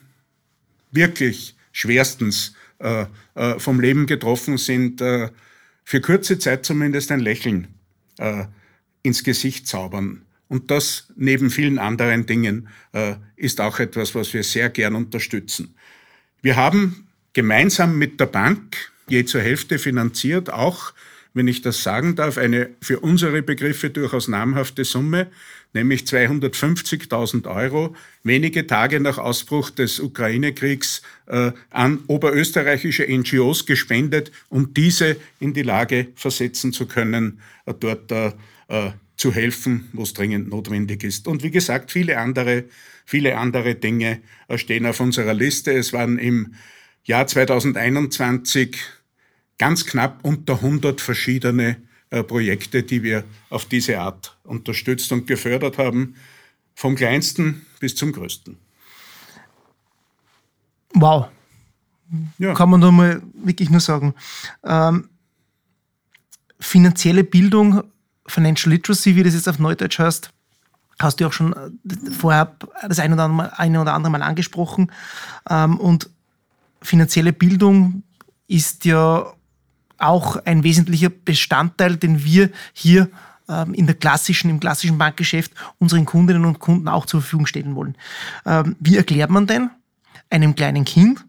wirklich 0.91 1.55
schwerstens 1.71 2.55
äh, 2.81 3.07
äh, 3.37 3.61
vom 3.61 3.79
Leben 3.79 4.07
getroffen 4.07 4.59
sind, 4.59 5.01
äh, 5.03 5.29
für 5.85 6.01
kurze 6.01 6.41
Zeit 6.41 6.67
zumindest 6.67 7.13
ein 7.13 7.21
Lächeln 7.21 7.69
ins 9.05 9.23
Gesicht 9.23 9.69
zaubern. 9.69 10.23
Und 10.49 10.73
das 10.73 11.07
neben 11.15 11.51
vielen 11.51 11.79
anderen 11.79 12.27
Dingen 12.27 12.69
ist 13.37 13.61
auch 13.61 13.79
etwas, 13.79 14.17
was 14.17 14.35
wir 14.35 14.43
sehr 14.43 14.71
gern 14.71 14.97
unterstützen. 14.97 15.77
Wir 16.43 16.57
haben 16.57 17.08
gemeinsam 17.39 17.97
mit 17.97 18.19
der 18.19 18.27
Bank, 18.27 18.91
je 19.09 19.25
zur 19.25 19.41
Hälfte 19.41 19.79
finanziert, 19.79 20.53
auch, 20.53 20.93
wenn 21.35 21.47
ich 21.47 21.63
das 21.63 21.85
sagen 21.85 22.17
darf, 22.17 22.37
eine 22.37 22.71
für 22.81 22.99
unsere 22.99 23.43
Begriffe 23.43 23.91
durchaus 23.91 24.27
namhafte 24.27 24.85
Summe, 24.85 25.29
nämlich 25.73 26.03
250.000 26.03 27.47
Euro, 27.47 27.95
wenige 28.25 28.67
Tage 28.67 28.99
nach 28.99 29.19
Ausbruch 29.19 29.71
des 29.71 30.01
Ukraine-Kriegs 30.01 31.03
äh, 31.27 31.53
an 31.71 32.01
oberösterreichische 32.09 33.07
NGOs 33.07 33.67
gespendet, 33.67 34.33
um 34.49 34.75
diese 34.75 35.15
in 35.39 35.55
die 35.55 35.63
Lage 35.63 36.09
versetzen 36.17 36.73
zu 36.73 36.87
können, 36.87 37.41
äh, 37.67 37.75
dort 37.79 38.11
äh, 38.11 38.33
zu 39.15 39.33
helfen, 39.33 39.89
wo 39.93 40.03
es 40.03 40.13
dringend 40.13 40.49
notwendig 40.49 41.05
ist. 41.05 41.29
Und 41.29 41.45
wie 41.45 41.53
gesagt, 41.53 41.93
viele 41.93 42.19
andere, 42.19 42.65
viele 43.07 43.37
andere 43.37 43.77
Dinge 43.77 44.23
äh, 44.49 44.59
stehen 44.59 44.87
auf 44.87 44.99
unserer 44.99 45.35
Liste. 45.35 45.71
Es 45.71 45.93
waren 45.93 46.19
im 46.19 46.55
Jahr 47.09 47.27
2021 47.27 48.77
ganz 49.57 49.87
knapp 49.87 50.21
unter 50.23 50.57
100 50.57 51.01
verschiedene 51.01 51.77
äh, 52.11 52.23
Projekte, 52.23 52.83
die 52.83 53.03
wir 53.03 53.25
auf 53.49 53.65
diese 53.65 53.99
Art 53.99 54.37
unterstützt 54.45 55.11
und 55.11 55.27
gefördert 55.27 55.79
haben, 55.79 56.17
vom 56.75 56.95
kleinsten 56.95 57.67
bis 57.81 57.97
zum 57.97 58.13
größten. 58.13 58.59
Wow. 60.93 61.29
Ja. 62.37 62.53
Kann 62.55 62.71
man 62.71 62.81
da 62.83 62.91
mal 62.91 63.23
wirklich 63.35 63.71
nur 63.71 63.81
sagen. 63.81 64.15
Ähm, 64.65 65.09
finanzielle 66.61 67.25
Bildung, 67.25 67.85
Financial 68.27 68.71
Literacy, 68.71 69.17
wie 69.17 69.23
das 69.23 69.33
jetzt 69.35 69.49
auf 69.49 69.59
Neudeutsch 69.59 69.99
heißt, 69.99 70.31
hast 70.99 71.21
du 71.21 71.27
auch 71.27 71.33
schon 71.33 71.55
äh, 71.55 72.11
vorher 72.11 72.55
das 72.87 72.99
eine 72.99 73.15
oder 73.15 73.25
andere, 73.25 73.59
eine 73.59 73.81
oder 73.81 73.95
andere 73.95 74.11
Mal 74.13 74.23
angesprochen. 74.23 74.93
Ähm, 75.49 75.79
und 75.79 76.11
finanzielle 76.83 77.33
Bildung 77.33 78.03
ist 78.47 78.85
ja 78.85 79.33
auch 79.99 80.37
ein 80.45 80.63
wesentlicher 80.63 81.11
Bestandteil, 81.11 81.97
den 81.97 82.25
wir 82.25 82.51
hier 82.73 83.09
ähm, 83.49 83.75
in 83.75 83.87
der 83.87 83.97
klassischen, 83.97 84.51
im 84.51 84.61
klassischen 84.61 84.99
Bankgeschäft 84.99 85.53
unseren 85.79 86.05
Kundinnen 86.05 86.45
und 86.45 86.61
Kunden 86.61 86.89
auch 86.89 87.07
zur 87.07 87.21
Verfügung 87.21 87.47
stellen 87.47 87.75
wollen. 87.75 87.97
Ähm, 88.47 88.77
wie 88.81 88.97
erklärt 88.97 89.31
man 89.31 89.47
denn 89.47 89.71
einem 90.31 90.55
kleinen 90.55 90.85
Kind, 90.85 91.25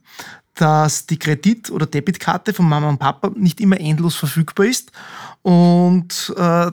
dass 0.56 1.06
die 1.06 1.18
Kredit- 1.18 1.72
oder 1.72 1.86
Debitkarte 1.86 2.54
von 2.54 2.68
Mama 2.68 2.90
und 2.90 3.00
Papa 3.00 3.32
nicht 3.36 3.62
immer 3.62 3.80
endlos 3.80 4.16
verfügbar 4.16 4.66
ist 4.66 4.92
und 5.42 6.34
äh, 6.38 6.72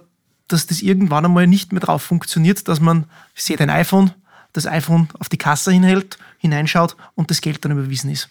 dass 0.48 0.66
das 0.66 0.82
irgendwann 0.82 1.24
einmal 1.24 1.46
nicht 1.46 1.72
mehr 1.72 1.80
drauf 1.80 2.02
funktioniert, 2.02 2.66
dass 2.68 2.80
man, 2.80 3.06
sieht 3.34 3.60
ein 3.60 3.70
iPhone, 3.70 4.12
das 4.52 4.66
iPhone 4.66 5.08
auf 5.18 5.28
die 5.28 5.38
Kasse 5.38 5.72
hinhält, 5.72 6.18
hineinschaut 6.38 6.96
und 7.14 7.30
das 7.30 7.40
Geld 7.40 7.64
dann 7.64 7.72
überwiesen 7.72 8.10
ist. 8.10 8.28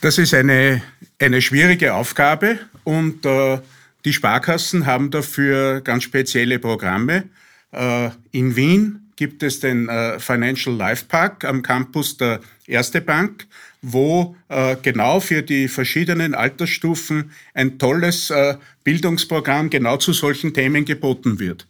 Das 0.00 0.18
ist 0.18 0.34
eine, 0.34 0.82
eine 1.18 1.40
schwierige 1.40 1.94
Aufgabe 1.94 2.58
und 2.84 3.24
äh, 3.24 3.58
die 4.04 4.12
Sparkassen 4.12 4.86
haben 4.86 5.10
dafür 5.10 5.80
ganz 5.80 6.04
spezielle 6.04 6.58
Programme. 6.58 7.24
Äh, 7.72 8.10
in 8.30 8.56
Wien 8.56 9.10
gibt 9.16 9.42
es 9.42 9.60
den 9.60 9.88
äh, 9.88 10.20
Financial 10.20 10.76
Life 10.76 11.06
Park 11.08 11.44
am 11.44 11.62
Campus 11.62 12.16
der 12.18 12.40
Erste 12.66 13.00
Bank, 13.00 13.46
wo 13.80 14.36
äh, 14.48 14.76
genau 14.82 15.20
für 15.20 15.42
die 15.42 15.68
verschiedenen 15.68 16.34
Altersstufen 16.34 17.30
ein 17.54 17.78
tolles 17.78 18.30
äh, 18.30 18.56
Bildungsprogramm 18.84 19.70
genau 19.70 19.96
zu 19.96 20.12
solchen 20.12 20.52
Themen 20.52 20.84
geboten 20.84 21.38
wird. 21.38 21.66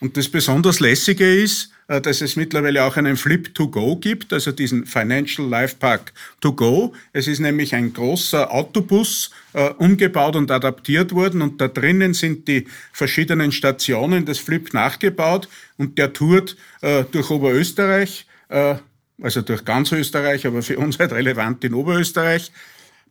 Und 0.00 0.16
das 0.16 0.28
besonders 0.28 0.80
lässige 0.80 1.34
ist, 1.34 1.70
dass 1.98 2.20
es 2.20 2.36
mittlerweile 2.36 2.84
auch 2.84 2.96
einen 2.96 3.16
Flip 3.16 3.52
to 3.54 3.68
Go 3.68 3.96
gibt, 3.96 4.32
also 4.32 4.52
diesen 4.52 4.86
Financial 4.86 5.48
Life 5.48 5.76
Park 5.78 6.12
to 6.40 6.52
Go. 6.52 6.94
Es 7.12 7.26
ist 7.26 7.40
nämlich 7.40 7.74
ein 7.74 7.92
großer 7.92 8.52
Autobus 8.52 9.30
äh, 9.54 9.70
umgebaut 9.70 10.36
und 10.36 10.50
adaptiert 10.52 11.12
worden 11.12 11.42
und 11.42 11.60
da 11.60 11.66
drinnen 11.66 12.14
sind 12.14 12.46
die 12.46 12.68
verschiedenen 12.92 13.50
Stationen 13.50 14.24
des 14.24 14.38
Flip 14.38 14.72
nachgebaut 14.72 15.48
und 15.78 15.98
der 15.98 16.12
tourt 16.12 16.56
äh, 16.82 17.04
durch 17.10 17.28
Oberösterreich, 17.30 18.26
äh, 18.50 18.76
also 19.20 19.42
durch 19.42 19.64
ganz 19.64 19.90
Österreich, 19.90 20.46
aber 20.46 20.62
für 20.62 20.78
uns 20.78 20.98
halt 21.00 21.12
relevant 21.12 21.64
in 21.64 21.74
Oberösterreich. 21.74 22.52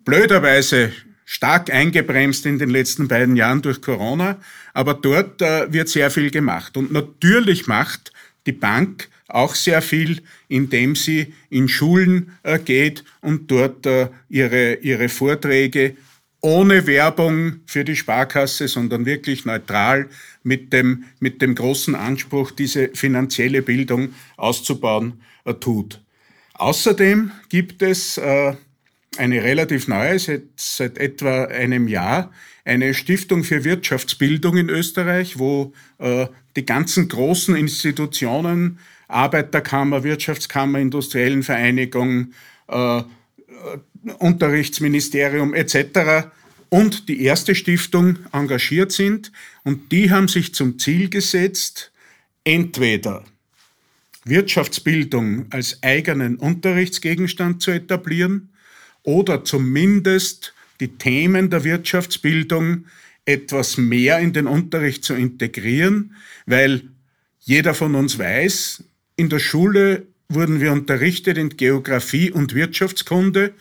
Blöderweise 0.06 0.94
stark 1.26 1.72
eingebremst 1.72 2.46
in 2.46 2.58
den 2.58 2.70
letzten 2.70 3.08
beiden 3.08 3.36
Jahren 3.36 3.62
durch 3.62 3.82
Corona, 3.82 4.38
aber 4.74 4.96
dort 4.96 5.42
äh, 5.42 5.72
wird 5.72 5.90
sehr 5.90 6.10
viel 6.10 6.32
gemacht. 6.32 6.78
Und 6.78 6.92
natürlich 6.92 7.68
macht 7.68 8.12
die 8.50 8.58
Bank 8.58 9.10
auch 9.28 9.54
sehr 9.54 9.82
viel, 9.84 10.24
indem 10.48 10.96
sie 10.96 11.34
in 11.52 11.68
Schulen 11.68 12.32
äh, 12.42 12.58
geht 12.58 13.04
und 13.22 13.52
dort 13.52 13.86
äh, 13.86 14.10
ihre, 14.28 14.76
ihre 14.76 15.08
Vorträge 15.08 15.96
ohne 16.42 16.88
Werbung 16.88 17.60
für 17.68 17.84
die 17.84 17.96
Sparkasse, 17.96 18.68
sondern 18.68 19.06
wirklich 19.06 19.46
neutral 19.46 20.10
mit 20.42 20.74
dem, 20.74 21.04
mit 21.20 21.42
dem 21.44 21.54
großen 21.54 21.94
Anspruch, 21.94 22.52
diese 22.52 22.90
finanzielle 22.94 23.62
Bildung 23.62 24.14
auszubauen, 24.38 25.22
äh, 25.46 25.54
tut. 25.54 26.02
Außerdem 26.56 27.32
gibt 27.48 27.82
es 27.82 28.20
eine 28.20 29.44
relativ 29.44 29.88
neue, 29.88 30.20
seit, 30.20 30.44
seit 30.58 30.98
etwa 30.98 31.46
einem 31.46 31.88
Jahr, 31.88 32.34
eine 32.66 32.94
Stiftung 32.94 33.46
für 33.46 33.64
Wirtschaftsbildung 33.64 34.58
in 34.58 34.70
Österreich, 34.70 35.40
wo 35.40 35.74
äh, 36.00 36.28
die 36.60 36.66
ganzen 36.66 37.08
großen 37.08 37.56
Institutionen, 37.56 38.80
Arbeiterkammer, 39.08 40.04
Wirtschaftskammer, 40.04 40.80
Industriellen 40.80 41.42
Vereinigung, 41.42 42.34
äh, 42.68 43.02
Unterrichtsministerium 44.18 45.54
etc. 45.54 46.28
und 46.68 47.08
die 47.08 47.24
erste 47.24 47.56
Stiftung 47.56 48.18
engagiert 48.34 48.92
sind. 48.92 49.32
Und 49.64 49.94
die 49.94 50.12
haben 50.12 50.28
sich 50.28 50.54
zum 50.54 50.80
Ziel 50.80 51.10
gesetzt, 51.10 51.94
entweder 52.44 53.24
Wirtschaftsbildung 54.26 55.46
als 55.52 55.82
eigenen 55.82 56.36
Unterrichtsgegenstand 56.36 57.62
zu 57.62 57.72
etablieren 57.72 58.50
oder 59.04 59.46
zumindest 59.46 60.54
die 60.82 60.90
Themen 60.90 61.50
der 61.50 61.64
Wirtschaftsbildung 61.64 62.84
etwas 63.30 63.78
mehr 63.78 64.20
in 64.20 64.34
den 64.34 64.48
Unterricht 64.48 65.04
zu 65.04 65.14
integrieren, 65.14 66.16
weil 66.46 66.84
jeder 67.40 67.74
von 67.74 67.96
uns 67.96 68.18
weiß, 68.18 68.84
in 69.16 69.30
der 69.30 69.40
Schule 69.40 70.08
wurden 70.30 70.60
wir 70.62 70.72
unterrichtet 70.72 71.38
in 71.38 71.50
Geografie 71.50 72.32
und 72.32 72.54
Wirtschaftskunde, 72.54 73.54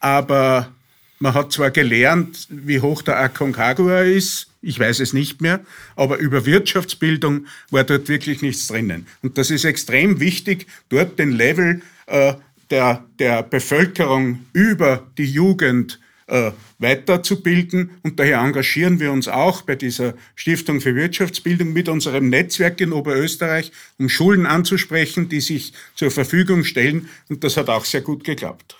aber 0.00 0.72
man 1.18 1.34
hat 1.34 1.52
zwar 1.52 1.70
gelernt, 1.70 2.46
wie 2.48 2.80
hoch 2.80 3.02
der 3.02 3.18
Aconcagua 3.18 4.02
ist, 4.02 4.48
ich 4.62 4.78
weiß 4.78 5.00
es 5.00 5.12
nicht 5.12 5.40
mehr, 5.40 5.60
aber 5.96 6.18
über 6.18 6.46
Wirtschaftsbildung 6.46 7.46
war 7.70 7.84
dort 7.84 8.08
wirklich 8.08 8.42
nichts 8.42 8.68
drinnen. 8.68 9.06
Und 9.22 9.38
das 9.38 9.50
ist 9.50 9.64
extrem 9.64 10.20
wichtig, 10.20 10.66
dort 10.88 11.18
den 11.18 11.32
Level 11.32 11.82
äh, 12.06 12.34
der, 12.70 13.04
der 13.18 13.42
Bevölkerung 13.42 14.46
über 14.52 15.06
die 15.16 15.30
Jugend 15.30 16.00
äh, 16.28 16.52
weiterzubilden. 16.78 17.90
Und 18.02 18.20
daher 18.20 18.38
engagieren 18.38 19.00
wir 19.00 19.12
uns 19.12 19.28
auch 19.28 19.62
bei 19.62 19.74
dieser 19.74 20.14
Stiftung 20.34 20.80
für 20.80 20.94
Wirtschaftsbildung 20.94 21.72
mit 21.72 21.88
unserem 21.88 22.28
Netzwerk 22.28 22.80
in 22.80 22.92
Oberösterreich, 22.92 23.72
um 23.98 24.08
Schulen 24.08 24.46
anzusprechen, 24.46 25.28
die 25.28 25.40
sich 25.40 25.72
zur 25.94 26.10
Verfügung 26.10 26.64
stellen. 26.64 27.08
Und 27.28 27.44
das 27.44 27.56
hat 27.56 27.68
auch 27.68 27.84
sehr 27.84 28.02
gut 28.02 28.24
geklappt. 28.24 28.76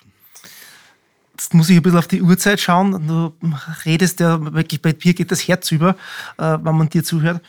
Jetzt 1.33 1.55
muss 1.55 1.71
ich 1.71 1.77
ein 1.77 1.83
bisschen 1.83 1.99
auf 1.99 2.09
die 2.09 2.21
Uhrzeit 2.21 2.61
schauen. 2.61 3.07
Du 3.07 3.33
redest 3.85 4.21
ja 4.21 4.53
wirklich, 4.53 4.83
bei 4.83 4.93
dir 4.93 5.15
geht 5.15 5.31
das 5.31 5.47
Herz 5.47 5.71
über, 5.71 5.97
äh, 6.37 6.59
wenn 6.63 6.77
man 6.77 6.89
dir 6.89 7.05
zuhört. 7.05 7.41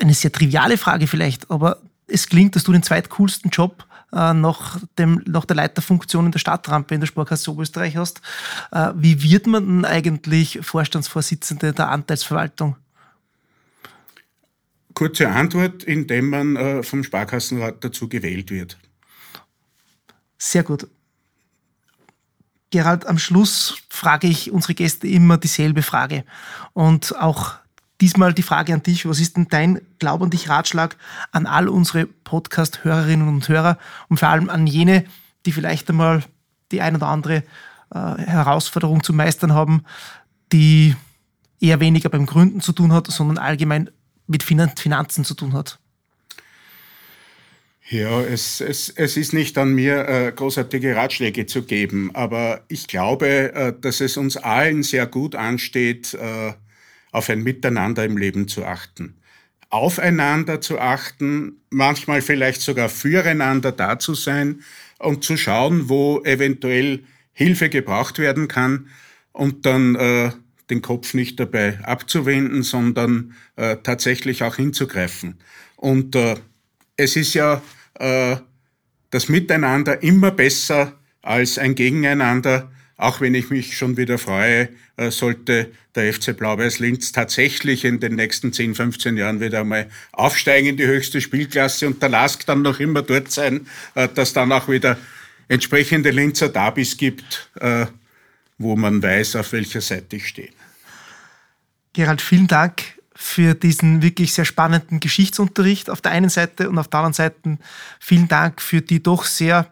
Eine 0.00 0.14
sehr 0.14 0.30
triviale 0.30 0.78
Frage 0.78 1.06
vielleicht, 1.06 1.50
aber 1.50 1.78
es 2.06 2.28
klingt, 2.28 2.56
dass 2.56 2.64
du 2.64 2.72
den 2.72 2.82
zweitcoolsten 2.82 3.50
Job 3.50 3.86
äh, 4.12 4.34
nach, 4.34 4.78
dem, 4.98 5.22
nach 5.26 5.44
der 5.44 5.56
Leiterfunktion 5.56 6.26
in 6.26 6.32
der 6.32 6.38
Stadtrampe 6.38 6.94
in 6.94 7.00
der 7.00 7.06
Sparkasse 7.06 7.50
Oberösterreich 7.50 7.96
hast. 7.96 8.20
Äh, 8.70 8.92
wie 8.94 9.22
wird 9.22 9.46
man 9.46 9.66
denn 9.66 9.84
eigentlich 9.84 10.58
Vorstandsvorsitzende 10.62 11.72
der 11.72 11.88
Anteilsverwaltung? 11.88 12.76
Kurze 14.94 15.28
Antwort, 15.30 15.84
indem 15.84 16.28
man 16.28 16.56
äh, 16.56 16.82
vom 16.82 17.02
Sparkassenrat 17.02 17.82
dazu 17.82 18.08
gewählt 18.08 18.50
wird. 18.50 18.76
Sehr 20.36 20.64
gut. 20.64 20.86
Gerald, 22.70 23.06
am 23.06 23.18
Schluss 23.18 23.82
frage 23.88 24.26
ich 24.26 24.50
unsere 24.50 24.74
Gäste 24.74 25.06
immer 25.06 25.38
dieselbe 25.38 25.82
Frage. 25.82 26.24
Und 26.72 27.16
auch 27.16 27.54
Diesmal 28.02 28.34
die 28.34 28.42
Frage 28.42 28.74
an 28.74 28.82
dich, 28.82 29.06
was 29.06 29.20
ist 29.20 29.36
denn 29.36 29.46
dein 29.48 29.80
Glaub 30.00 30.22
an 30.22 30.30
dich 30.30 30.48
Ratschlag 30.48 30.96
an 31.30 31.46
all 31.46 31.68
unsere 31.68 32.06
Podcast-Hörerinnen 32.06 33.28
und 33.28 33.48
Hörer 33.48 33.78
und 34.08 34.18
vor 34.18 34.28
allem 34.28 34.50
an 34.50 34.66
jene, 34.66 35.04
die 35.46 35.52
vielleicht 35.52 35.88
einmal 35.88 36.24
die 36.72 36.80
ein 36.80 36.96
oder 36.96 37.06
andere 37.06 37.44
äh, 37.94 38.18
Herausforderung 38.18 39.04
zu 39.04 39.12
meistern 39.12 39.54
haben, 39.54 39.84
die 40.52 40.96
eher 41.60 41.78
weniger 41.78 42.08
beim 42.08 42.26
Gründen 42.26 42.60
zu 42.60 42.72
tun 42.72 42.92
hat, 42.92 43.06
sondern 43.06 43.38
allgemein 43.38 43.88
mit 44.26 44.42
Finanzen 44.42 45.24
zu 45.24 45.34
tun 45.34 45.52
hat? 45.52 45.78
Ja, 47.88 48.20
es, 48.20 48.60
es, 48.60 48.88
es 48.88 49.16
ist 49.16 49.32
nicht 49.32 49.56
an 49.58 49.74
mir, 49.74 50.08
äh, 50.08 50.32
großartige 50.32 50.96
Ratschläge 50.96 51.46
zu 51.46 51.62
geben, 51.62 52.10
aber 52.14 52.62
ich 52.66 52.88
glaube, 52.88 53.54
äh, 53.54 53.72
dass 53.80 54.00
es 54.00 54.16
uns 54.16 54.36
allen 54.36 54.82
sehr 54.82 55.06
gut 55.06 55.36
ansteht, 55.36 56.14
äh, 56.14 56.54
auf 57.12 57.30
ein 57.30 57.42
Miteinander 57.42 58.04
im 58.04 58.16
Leben 58.16 58.48
zu 58.48 58.64
achten. 58.64 59.14
Aufeinander 59.70 60.60
zu 60.60 60.80
achten, 60.80 61.62
manchmal 61.70 62.20
vielleicht 62.20 62.60
sogar 62.60 62.88
füreinander 62.88 63.72
da 63.72 63.98
zu 63.98 64.14
sein 64.14 64.62
und 64.98 65.24
zu 65.24 65.36
schauen, 65.36 65.88
wo 65.88 66.20
eventuell 66.24 67.04
Hilfe 67.32 67.68
gebraucht 67.68 68.18
werden 68.18 68.48
kann 68.48 68.88
und 69.32 69.64
dann 69.64 69.94
äh, 69.94 70.32
den 70.68 70.82
Kopf 70.82 71.14
nicht 71.14 71.40
dabei 71.40 71.78
abzuwenden, 71.84 72.62
sondern 72.62 73.34
äh, 73.56 73.76
tatsächlich 73.82 74.42
auch 74.42 74.56
hinzugreifen. 74.56 75.38
Und 75.76 76.16
äh, 76.16 76.36
es 76.96 77.16
ist 77.16 77.34
ja 77.34 77.62
äh, 77.94 78.36
das 79.10 79.28
Miteinander 79.28 80.02
immer 80.02 80.30
besser 80.30 80.98
als 81.22 81.58
ein 81.58 81.74
Gegeneinander 81.74 82.70
auch 83.02 83.20
wenn 83.20 83.34
ich 83.34 83.50
mich 83.50 83.76
schon 83.76 83.96
wieder 83.96 84.18
freue, 84.18 84.68
äh, 84.96 85.10
sollte 85.10 85.70
der 85.94 86.12
FC 86.12 86.36
Blau-Weiß-Linz 86.36 87.12
tatsächlich 87.12 87.84
in 87.84 88.00
den 88.00 88.14
nächsten 88.14 88.52
10, 88.52 88.74
15 88.74 89.16
Jahren 89.16 89.40
wieder 89.40 89.60
einmal 89.60 89.88
aufsteigen 90.12 90.70
in 90.70 90.76
die 90.76 90.86
höchste 90.86 91.20
Spielklasse 91.20 91.86
und 91.86 92.00
der 92.00 92.08
LASK 92.08 92.46
dann 92.46 92.62
noch 92.62 92.80
immer 92.80 93.02
dort 93.02 93.30
sein, 93.30 93.66
äh, 93.94 94.08
dass 94.08 94.32
dann 94.32 94.52
auch 94.52 94.68
wieder 94.68 94.96
entsprechende 95.48 96.10
Linzer 96.10 96.48
Derbys 96.48 96.96
gibt, 96.96 97.50
äh, 97.60 97.86
wo 98.58 98.76
man 98.76 99.02
weiß, 99.02 99.36
auf 99.36 99.52
welcher 99.52 99.80
Seite 99.80 100.16
ich 100.16 100.28
stehe. 100.28 100.50
Gerald, 101.92 102.22
vielen 102.22 102.46
Dank 102.46 102.82
für 103.14 103.54
diesen 103.54 104.02
wirklich 104.02 104.32
sehr 104.32 104.44
spannenden 104.44 105.00
Geschichtsunterricht 105.00 105.90
auf 105.90 106.00
der 106.00 106.12
einen 106.12 106.30
Seite 106.30 106.70
und 106.70 106.78
auf 106.78 106.88
der 106.88 107.00
anderen 107.00 107.14
Seite 107.14 107.58
vielen 108.00 108.28
Dank 108.28 108.62
für 108.62 108.80
die 108.80 109.02
doch 109.02 109.24
sehr 109.24 109.70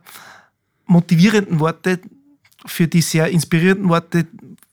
motivierenden 0.86 1.60
Worte, 1.60 2.00
für 2.66 2.88
die 2.88 3.02
sehr 3.02 3.28
inspirierenden 3.28 3.88
Worte, 3.88 4.26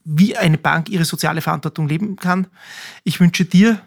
wie 0.04 0.36
eine 0.36 0.58
Bank 0.58 0.88
ihre 0.88 1.04
soziale 1.04 1.40
Verantwortung 1.40 1.88
leben 1.88 2.16
kann. 2.16 2.46
Ich 3.04 3.20
wünsche 3.20 3.44
dir 3.44 3.80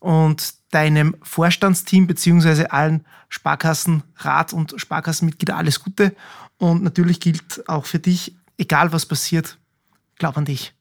und 0.00 0.54
deinem 0.70 1.16
Vorstandsteam 1.22 2.06
beziehungsweise 2.06 2.72
allen 2.72 3.04
Sparkassenrat 3.28 4.52
und 4.52 4.74
Sparkassenmitglieder 4.76 5.56
alles 5.56 5.80
Gute. 5.80 6.14
Und 6.58 6.82
natürlich 6.82 7.20
gilt 7.20 7.68
auch 7.68 7.86
für 7.86 7.98
dich, 7.98 8.34
egal 8.58 8.92
was 8.92 9.06
passiert, 9.06 9.58
glaub 10.16 10.36
an 10.36 10.44
dich. 10.44 10.74